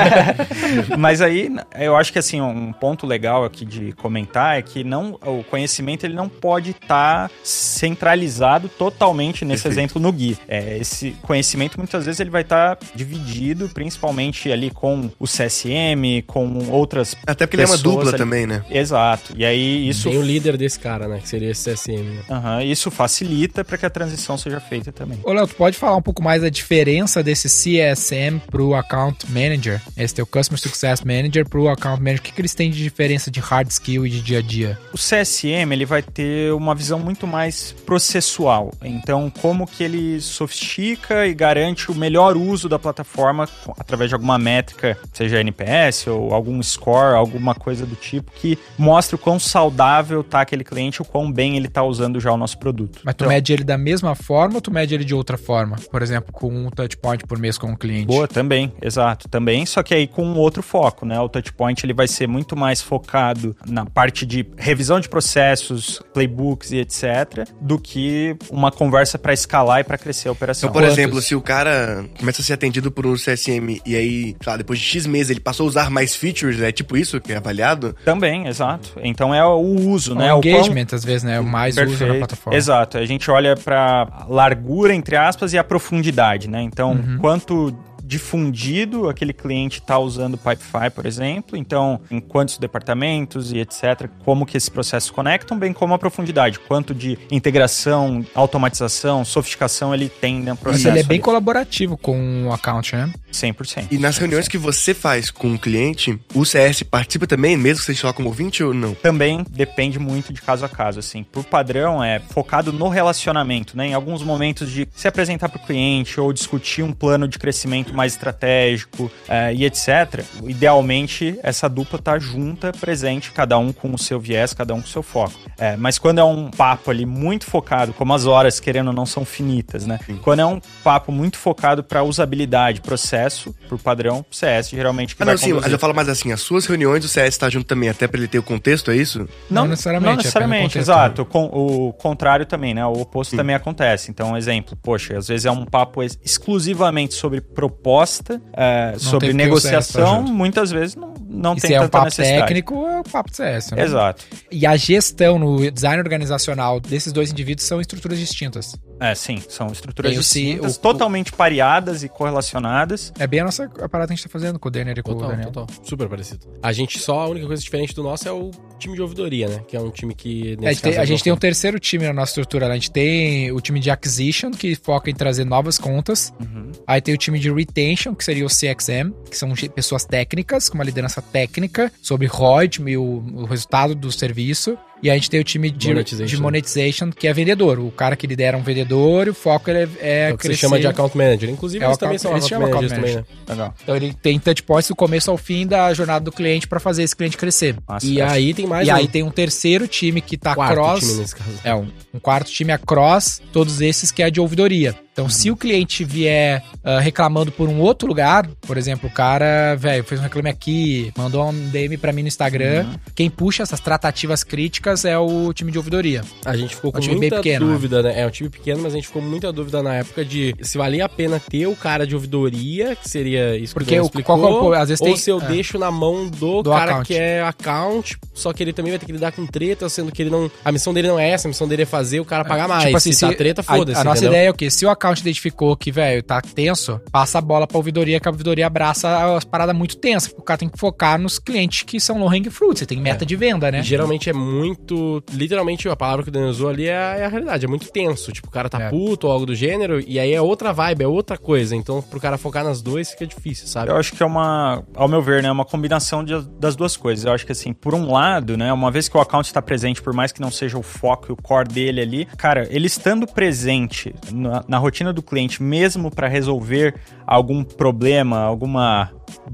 [0.98, 1.50] Mas aí,
[1.80, 6.06] eu acho que assim, um ponto legal aqui de comentar é que não, o conhecimento
[6.06, 9.80] ele não pode estar tá centralizado totalmente nesse Perfeito.
[9.80, 10.38] exemplo no Gui.
[10.48, 16.22] É, esse conhecimento muitas vezes ele vai estar tá dividido, principalmente ali com o CSM,
[16.28, 17.16] com outras.
[17.26, 18.62] Até porque ele é uma dupla também, né?
[18.70, 19.34] Exato.
[19.38, 20.10] E aí isso.
[20.10, 21.20] Tem o líder desse cara, né?
[21.20, 22.04] Que seria esse CSM.
[22.04, 22.22] Né?
[22.30, 25.20] Uhum, isso facilita para que a transição seja feita também.
[25.24, 29.82] Ô, Léo, tu pode falar um pouco mais da diferença desse CSM pro Account Manager?
[29.96, 32.20] Esse teu Customer Success Manager pro Account Manager.
[32.20, 34.78] O que, que eles têm de diferença de hard skill e de dia a dia?
[34.94, 38.74] O CSM, ele vai ter uma visão muito mais processual.
[38.84, 43.48] Então, como que ele sofistica e garante o melhor uso da plataforma
[43.78, 48.58] através de alguma métrica, seja NPS ou algum score, alguma coisa do tipo tipo que
[48.78, 52.38] mostra o quão saudável tá aquele cliente, o quão bem ele tá usando já o
[52.38, 53.00] nosso produto.
[53.04, 55.76] Mas tu então, mede ele da mesma forma ou tu mede ele de outra forma?
[55.92, 58.08] Por exemplo, com um touchpoint por mês com o cliente?
[58.08, 61.20] Boa, também, exato, também, só que aí com um outro foco, né?
[61.20, 66.72] O touchpoint ele vai ser muito mais focado na parte de revisão de processos, playbooks
[66.72, 70.70] e etc, do que uma conversa para escalar e para crescer a operação.
[70.70, 70.98] Então, por Quantos?
[70.98, 74.58] exemplo, se o cara começa a ser atendido por um CSM e aí, sei lá,
[74.58, 77.38] depois de X meses ele passou a usar mais features, é tipo isso que é
[77.38, 77.96] avaliado?
[78.04, 78.94] Também, exato.
[79.04, 80.32] Então é o uso, o né?
[80.32, 80.98] engagement, o quão...
[80.98, 81.40] às vezes, né?
[81.40, 82.04] O mais Perfeito.
[82.04, 82.58] uso na plataforma.
[82.58, 82.98] Exato.
[82.98, 86.62] A gente olha para largura, entre aspas, e a profundidade, né?
[86.62, 87.18] Então, uhum.
[87.20, 87.76] quanto
[88.10, 91.56] difundido aquele cliente está usando o Pipefy, por exemplo.
[91.56, 94.10] Então, em quantos departamentos e etc.
[94.26, 96.60] Como que esses processos conectam, bem como a profundidade.
[96.60, 100.86] Quanto de integração, automatização, sofisticação ele tem no processo.
[100.86, 101.24] Mas ele é bem ali.
[101.24, 103.12] colaborativo com o account, né?
[103.32, 103.88] 100%.
[103.92, 104.20] E nas 100%.
[104.20, 108.14] reuniões que você faz com o cliente, o CS participa também, mesmo que você esteja
[108.14, 108.94] como ouvinte ou não?
[108.94, 111.24] Também depende muito de caso a caso, assim.
[111.24, 113.88] Por padrão, é focado no relacionamento, né?
[113.88, 117.94] Em alguns momentos de se apresentar para o cliente ou discutir um plano de crescimento
[117.94, 120.24] mais estratégico é, e etc.
[120.44, 124.88] Idealmente, essa dupla tá junta, presente, cada um com o seu viés, cada um com
[124.88, 125.40] o seu foco.
[125.58, 129.06] É, mas quando é um papo ali muito focado, como as horas, querendo ou não,
[129.06, 130.00] são finitas, né?
[130.06, 130.18] Sim.
[130.18, 133.19] Quando é um papo muito focado para usabilidade, processo,
[133.68, 136.42] por padrão, CS geralmente que ah, vai não, sim, mas eu falo mais assim, as
[136.42, 139.20] suas reuniões o CS está junto também, até para ele ter o contexto, é isso?
[139.50, 140.10] Não, não necessariamente.
[140.10, 141.28] Não necessariamente, é exato.
[141.34, 142.86] O, o, contrário também, né?
[142.86, 143.38] O oposto sim.
[143.38, 144.12] também acontece.
[144.12, 150.24] Então, um exemplo, poxa, às vezes é um papo exclusivamente sobre proposta é, sobre negociação,
[150.24, 152.42] muitas vezes não, não e tem se tanta é um papo necessidade.
[152.42, 153.72] técnico, é o papo de CS.
[153.72, 153.84] Né?
[153.84, 154.24] Exato.
[154.52, 158.76] E a gestão no design organizacional desses dois indivíduos são estruturas distintas.
[159.00, 163.14] É, sim, são estruturas distintas, o, totalmente o, pareadas e correlacionadas.
[163.18, 165.02] É bem a nossa a parada que a gente tá fazendo com o Denner e
[165.02, 165.52] com total, o Daniel.
[165.52, 166.48] Total, super parecido.
[166.62, 169.64] A gente só, a única coisa diferente do nosso é o time de ouvidoria, né?
[169.68, 170.58] Que é um time que...
[170.62, 172.68] É, a gente, tem, a gente tem um terceiro time na nossa estrutura.
[172.68, 172.74] Né?
[172.74, 176.34] A gente tem o time de acquisition, que foca em trazer novas contas.
[176.40, 176.72] Uhum.
[176.86, 180.76] Aí tem o time de retention, que seria o CXM, que são pessoas técnicas, com
[180.76, 184.78] uma liderança técnica sobre ROID e o, o resultado do serviço.
[185.02, 186.36] E a gente tem o time de monetization.
[186.36, 187.80] de monetization, que é vendedor.
[187.80, 190.48] O cara que lidera um vendedor e o foco ele é, é, é o que
[190.48, 191.50] você chama de account manager.
[191.50, 193.24] Inclusive, é eles também são account managers também, né?
[193.48, 193.74] Legal.
[193.82, 197.16] Então ele tem touchpoints do começo ao fim da jornada do cliente para fazer esse
[197.16, 197.76] cliente crescer.
[197.88, 198.96] Nossa, e aí tem mais e um.
[198.96, 201.00] aí tem um terceiro time que tá Quarto cross.
[201.00, 201.60] time nesse caso.
[201.64, 204.96] É, um, um quarto time é cross, todos esses que é de ouvidoria.
[205.12, 209.76] Então, se o cliente vier ah, reclamando por um outro lugar, por exemplo, o cara,
[209.76, 213.82] velho, fez um reclame aqui, mandou um DM pra mim no Instagram, quem puxa essas
[213.82, 216.22] tratativas críticas é o time de ouvidoria.
[216.46, 218.22] A gente ficou com Um muita pequeno, dúvida, né?
[218.22, 220.78] É um time pequeno, mas a gente ficou com muita dúvida na época de se
[220.78, 224.40] valia a pena ter o cara de ouvidoria, que seria isso Porque que o explicou,
[224.40, 225.46] qual é o- às vezes ou tem- se eu é.
[225.48, 227.08] deixo na mão do, Do cara account.
[227.08, 230.22] que é account, só que ele também vai ter que lidar com treta, sendo que
[230.22, 230.50] ele não...
[230.64, 232.86] A missão dele não é essa, a missão dele é fazer o cara pagar mais.
[232.86, 234.32] Tipo assim, se, tá treta, a- foda-se, A, nossa entendeu?
[234.34, 234.70] ideia é o quê?
[234.70, 238.32] Se o account identificou que, velho, tá tenso, passa a bola pra ouvidoria, que a
[238.32, 240.28] ouvidoria abraça as paradas muito tensas.
[240.30, 242.80] porque O cara tem que focar nos clientes que são low hang fruit.
[242.80, 243.80] Você tem meta de venda, né?
[243.80, 245.24] E Geralmente é muito.
[245.32, 247.66] Literalmente, a palavra que o Daniel usou ali é a, é a realidade.
[247.66, 248.32] É muito tenso.
[248.32, 248.90] Tipo, o cara tá É.
[248.90, 250.00] puto ou algo do gênero.
[250.06, 251.76] E aí é outra vibe, é outra coisa.
[251.76, 253.92] Então, pro cara focar nas duas fica difícil, sabe?
[253.92, 257.26] Eu acho que é uma, ao meu ver, né, uma combinação de- das duas coisas.
[257.26, 260.02] Eu acho que assim, por um lado, né, uma vez que o account está presente,
[260.02, 263.26] por mais que não seja o foco e o core dele ali, cara, ele estando
[263.28, 269.12] presente na, na rotina do cliente, mesmo para resolver algum problema, alguma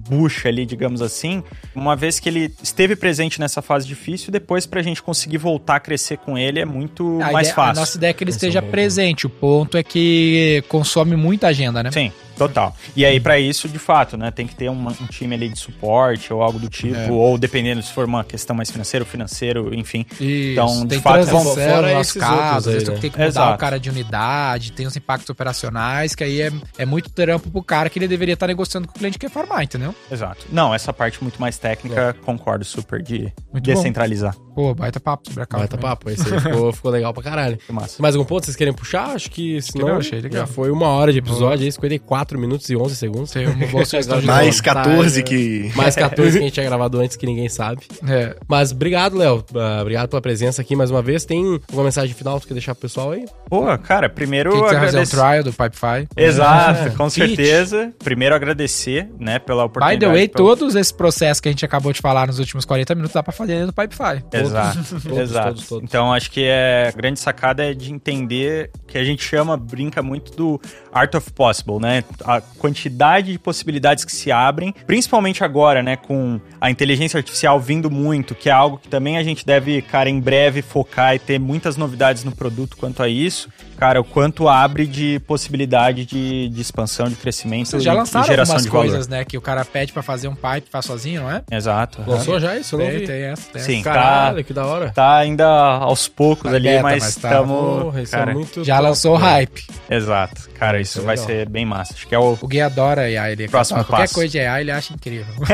[0.09, 1.43] bucha ali, digamos assim,
[1.75, 5.79] uma vez que ele esteve presente nessa fase difícil, depois pra gente conseguir voltar a
[5.79, 7.71] crescer com ele é muito A mais ideia- fácil.
[7.71, 9.25] A nossa ideia é que ele Esse é esteja presente.
[9.27, 11.91] O ponto é que consome muita agenda, né?
[11.91, 12.75] Sim, total.
[12.95, 15.57] E aí, pra isso, de fato, né, tem que ter uma- um time ali de
[15.59, 17.11] suporte ou algo do tipo, É.
[17.11, 20.05] ou dependendo se for uma questão mais financeira ou financeiro, enfim.
[20.19, 23.01] Isso, Então, de tem fato, fora esses caso, outros às vezes aí, né?
[23.01, 23.55] tem que mudar Exato.
[23.55, 27.63] o cara de unidade, tem os impactos operacionais, que aí é, é muito trampo pro
[27.63, 29.93] cara que ele deveria estar negociando com o cliente que quer farmar, entendeu?
[30.11, 30.45] Exato.
[30.51, 34.36] Não, essa parte muito mais técnica, concordo super de Muito descentralizar.
[34.53, 35.67] Pô, baita papo sobre a calma.
[35.67, 37.57] Baita papo, esse aí ficou, ficou legal pra caralho.
[37.57, 38.01] Que massa.
[38.01, 39.07] Mais algum ponto vocês querem puxar?
[39.15, 40.41] Acho que senão não, achei legal.
[40.41, 43.32] já foi uma hora de episódio aí, 54 minutos e 11 segundos.
[43.32, 45.23] Tem uma boa sugestão de Mais Tá, 14 é.
[45.23, 45.71] que.
[45.76, 47.82] Mais 14 que a gente tinha gravado antes que ninguém sabe.
[48.07, 49.43] É, Mas obrigado, Léo.
[49.55, 51.26] Ah, obrigado pela presença aqui mais uma vez.
[51.26, 53.26] Tem uma mensagem final que tu quer deixar pro pessoal aí?
[53.49, 55.15] Pô, cara, primeiro quem quiser fazer agradecer.
[55.17, 56.07] trial do Pipefy.
[56.17, 57.93] Exato, É, com certeza.
[58.03, 59.99] Primeiro agradecer, né, pela By oportunidade.
[59.99, 62.95] the way, pra- todos esses processos que a gente acabou de falar nos últimos 40
[62.95, 64.23] minutos dá pra fazer dentro do Pipefy.
[64.34, 65.47] Exato, Todos, exato.
[65.49, 65.84] todos, todos.
[65.84, 70.01] Então acho que é, a grande sacada é de entender que a gente chama, brinca
[70.01, 70.61] muito do
[70.93, 72.03] art of possible, né?
[72.24, 77.89] A quantidade de possibilidades que se abrem, principalmente agora, né, com a inteligência artificial vindo
[77.89, 81.39] muito, que é algo que também a gente deve, cara, em breve focar e ter
[81.39, 83.49] muitas novidades no produto quanto a isso.
[83.78, 88.26] Cara, o quanto abre de possibilidade de, de expansão, de crescimento Vocês já e, lançaram
[88.26, 88.88] e geração algumas de valor.
[88.89, 89.26] coisas, né?
[89.26, 91.41] Que o cara pede pra fazer um pipe, faz sozinho, não é?
[91.51, 92.01] Exato.
[92.07, 92.76] Lançou já isso?
[92.76, 93.76] Eu não Tem, tem essa, tem Sim.
[93.82, 93.84] essa.
[93.84, 94.91] Caralho, que da hora.
[94.95, 97.30] Tá ainda aos poucos Tá ali, beta, mas mas tá.
[97.30, 98.09] estamos.
[98.09, 99.65] Cara, é muito Já top, lançou o hype.
[99.89, 100.49] Exato.
[100.57, 101.28] Cara, isso é vai legal.
[101.28, 101.93] ser bem massa.
[101.93, 102.38] Acho que é o.
[102.41, 104.13] O Gui adora AI, ele Próximo qualquer passo.
[104.13, 105.26] coisa de AI ele acha incrível.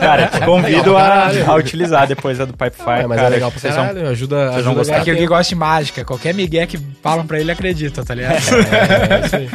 [0.00, 2.82] Cara, te convido a, a utilizar depois a do Pipefy.
[2.90, 4.08] É, mas cara, é legal pra vocês vão- caralho.
[4.08, 4.94] Ajuda, vocês vão ajuda gostar.
[4.96, 6.04] a É que o Gui gosta de mágica.
[6.04, 6.76] Qualquer migué que
[7.14, 8.40] falam pra ele, acredita, tá ligado?
[8.40, 8.54] tempo.
[9.14, 9.50] É, isso aí.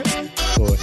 [0.57, 0.77] Boa.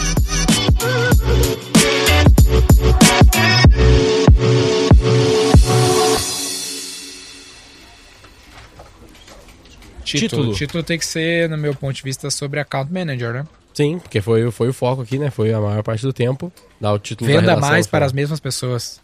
[10.04, 10.42] título.
[10.42, 10.54] Título.
[10.54, 13.46] Título tem que ser, no meu ponto de vista, sobre account manager, né?
[13.74, 15.30] Sim, porque foi, foi o foco aqui, né?
[15.30, 16.52] Foi a maior parte do tempo.
[16.80, 19.00] Dar o título da Venda relação mais para as mesmas pessoas.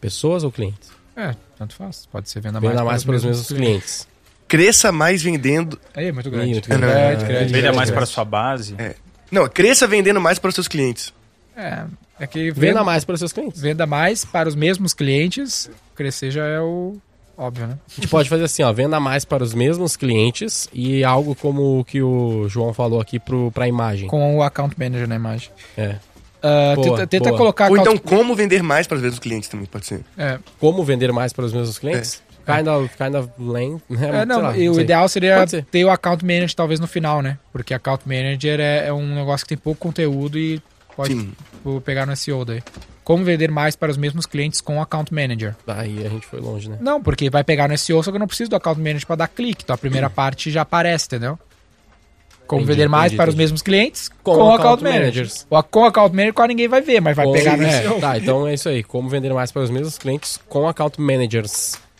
[0.00, 0.90] Pessoas ou clientes?
[1.16, 2.06] É, tanto faz.
[2.06, 4.08] Pode ser venda, Venda mais, mais para os mesmos clientes.
[4.48, 5.78] Cresça mais vendendo.
[5.94, 6.50] Aí, muito Ih, grande.
[6.52, 8.74] muito grande, grande, É, grande, Venda grande, mais para sua base.
[9.30, 11.12] Não, cresça vendendo mais para os seus clientes.
[11.56, 11.84] É,
[12.20, 13.60] é que Venda venda, mais para os seus clientes.
[13.60, 15.70] venda mais para os mesmos clientes.
[15.96, 16.96] Crescer já é o
[17.36, 17.78] óbvio, né?
[17.90, 21.80] A gente pode fazer assim, ó, venda mais para os mesmos clientes e algo como
[21.80, 24.08] o que o João falou aqui para a imagem.
[24.08, 25.50] Com o account manager na imagem.
[25.76, 25.96] É.
[26.46, 27.38] Ah, Boa, tenta tenta boa.
[27.38, 30.02] colocar Ou então, como vender mais para os mesmos clientes também, pode ser.
[30.18, 32.22] É, Como vender mais para os mesmos clientes?
[32.44, 33.80] Kind of, kind of lame.
[33.88, 34.22] né?
[34.22, 37.38] É, não, lá, o ideal seria ter o account manager talvez no final, né?
[37.52, 40.60] Porque account manager é, é um negócio que tem pouco conteúdo e
[40.96, 42.62] pode tipo, pegar no SEO daí.
[43.02, 45.54] Como vender mais para os mesmos clientes com o account manager?
[45.66, 46.78] Aí a gente foi longe, né?
[46.80, 49.16] Não, porque vai pegar no SEO, só que eu não preciso do account manager para
[49.16, 49.62] dar clique.
[49.62, 51.38] Então a primeira parte já aparece, entendeu?
[52.46, 53.42] Como Entendi, vender mais entendi, para os entendi.
[53.44, 55.00] mesmos clientes Com com, o account account manager.
[55.02, 55.46] managers.
[55.48, 57.82] O, com o account manager quase ninguém vai ver, mas vai Com- pegar no é,
[57.82, 58.00] SEO.
[58.00, 58.82] Tá, então é isso aí.
[58.82, 61.78] Como vender mais para os mesmos clientes com account managers.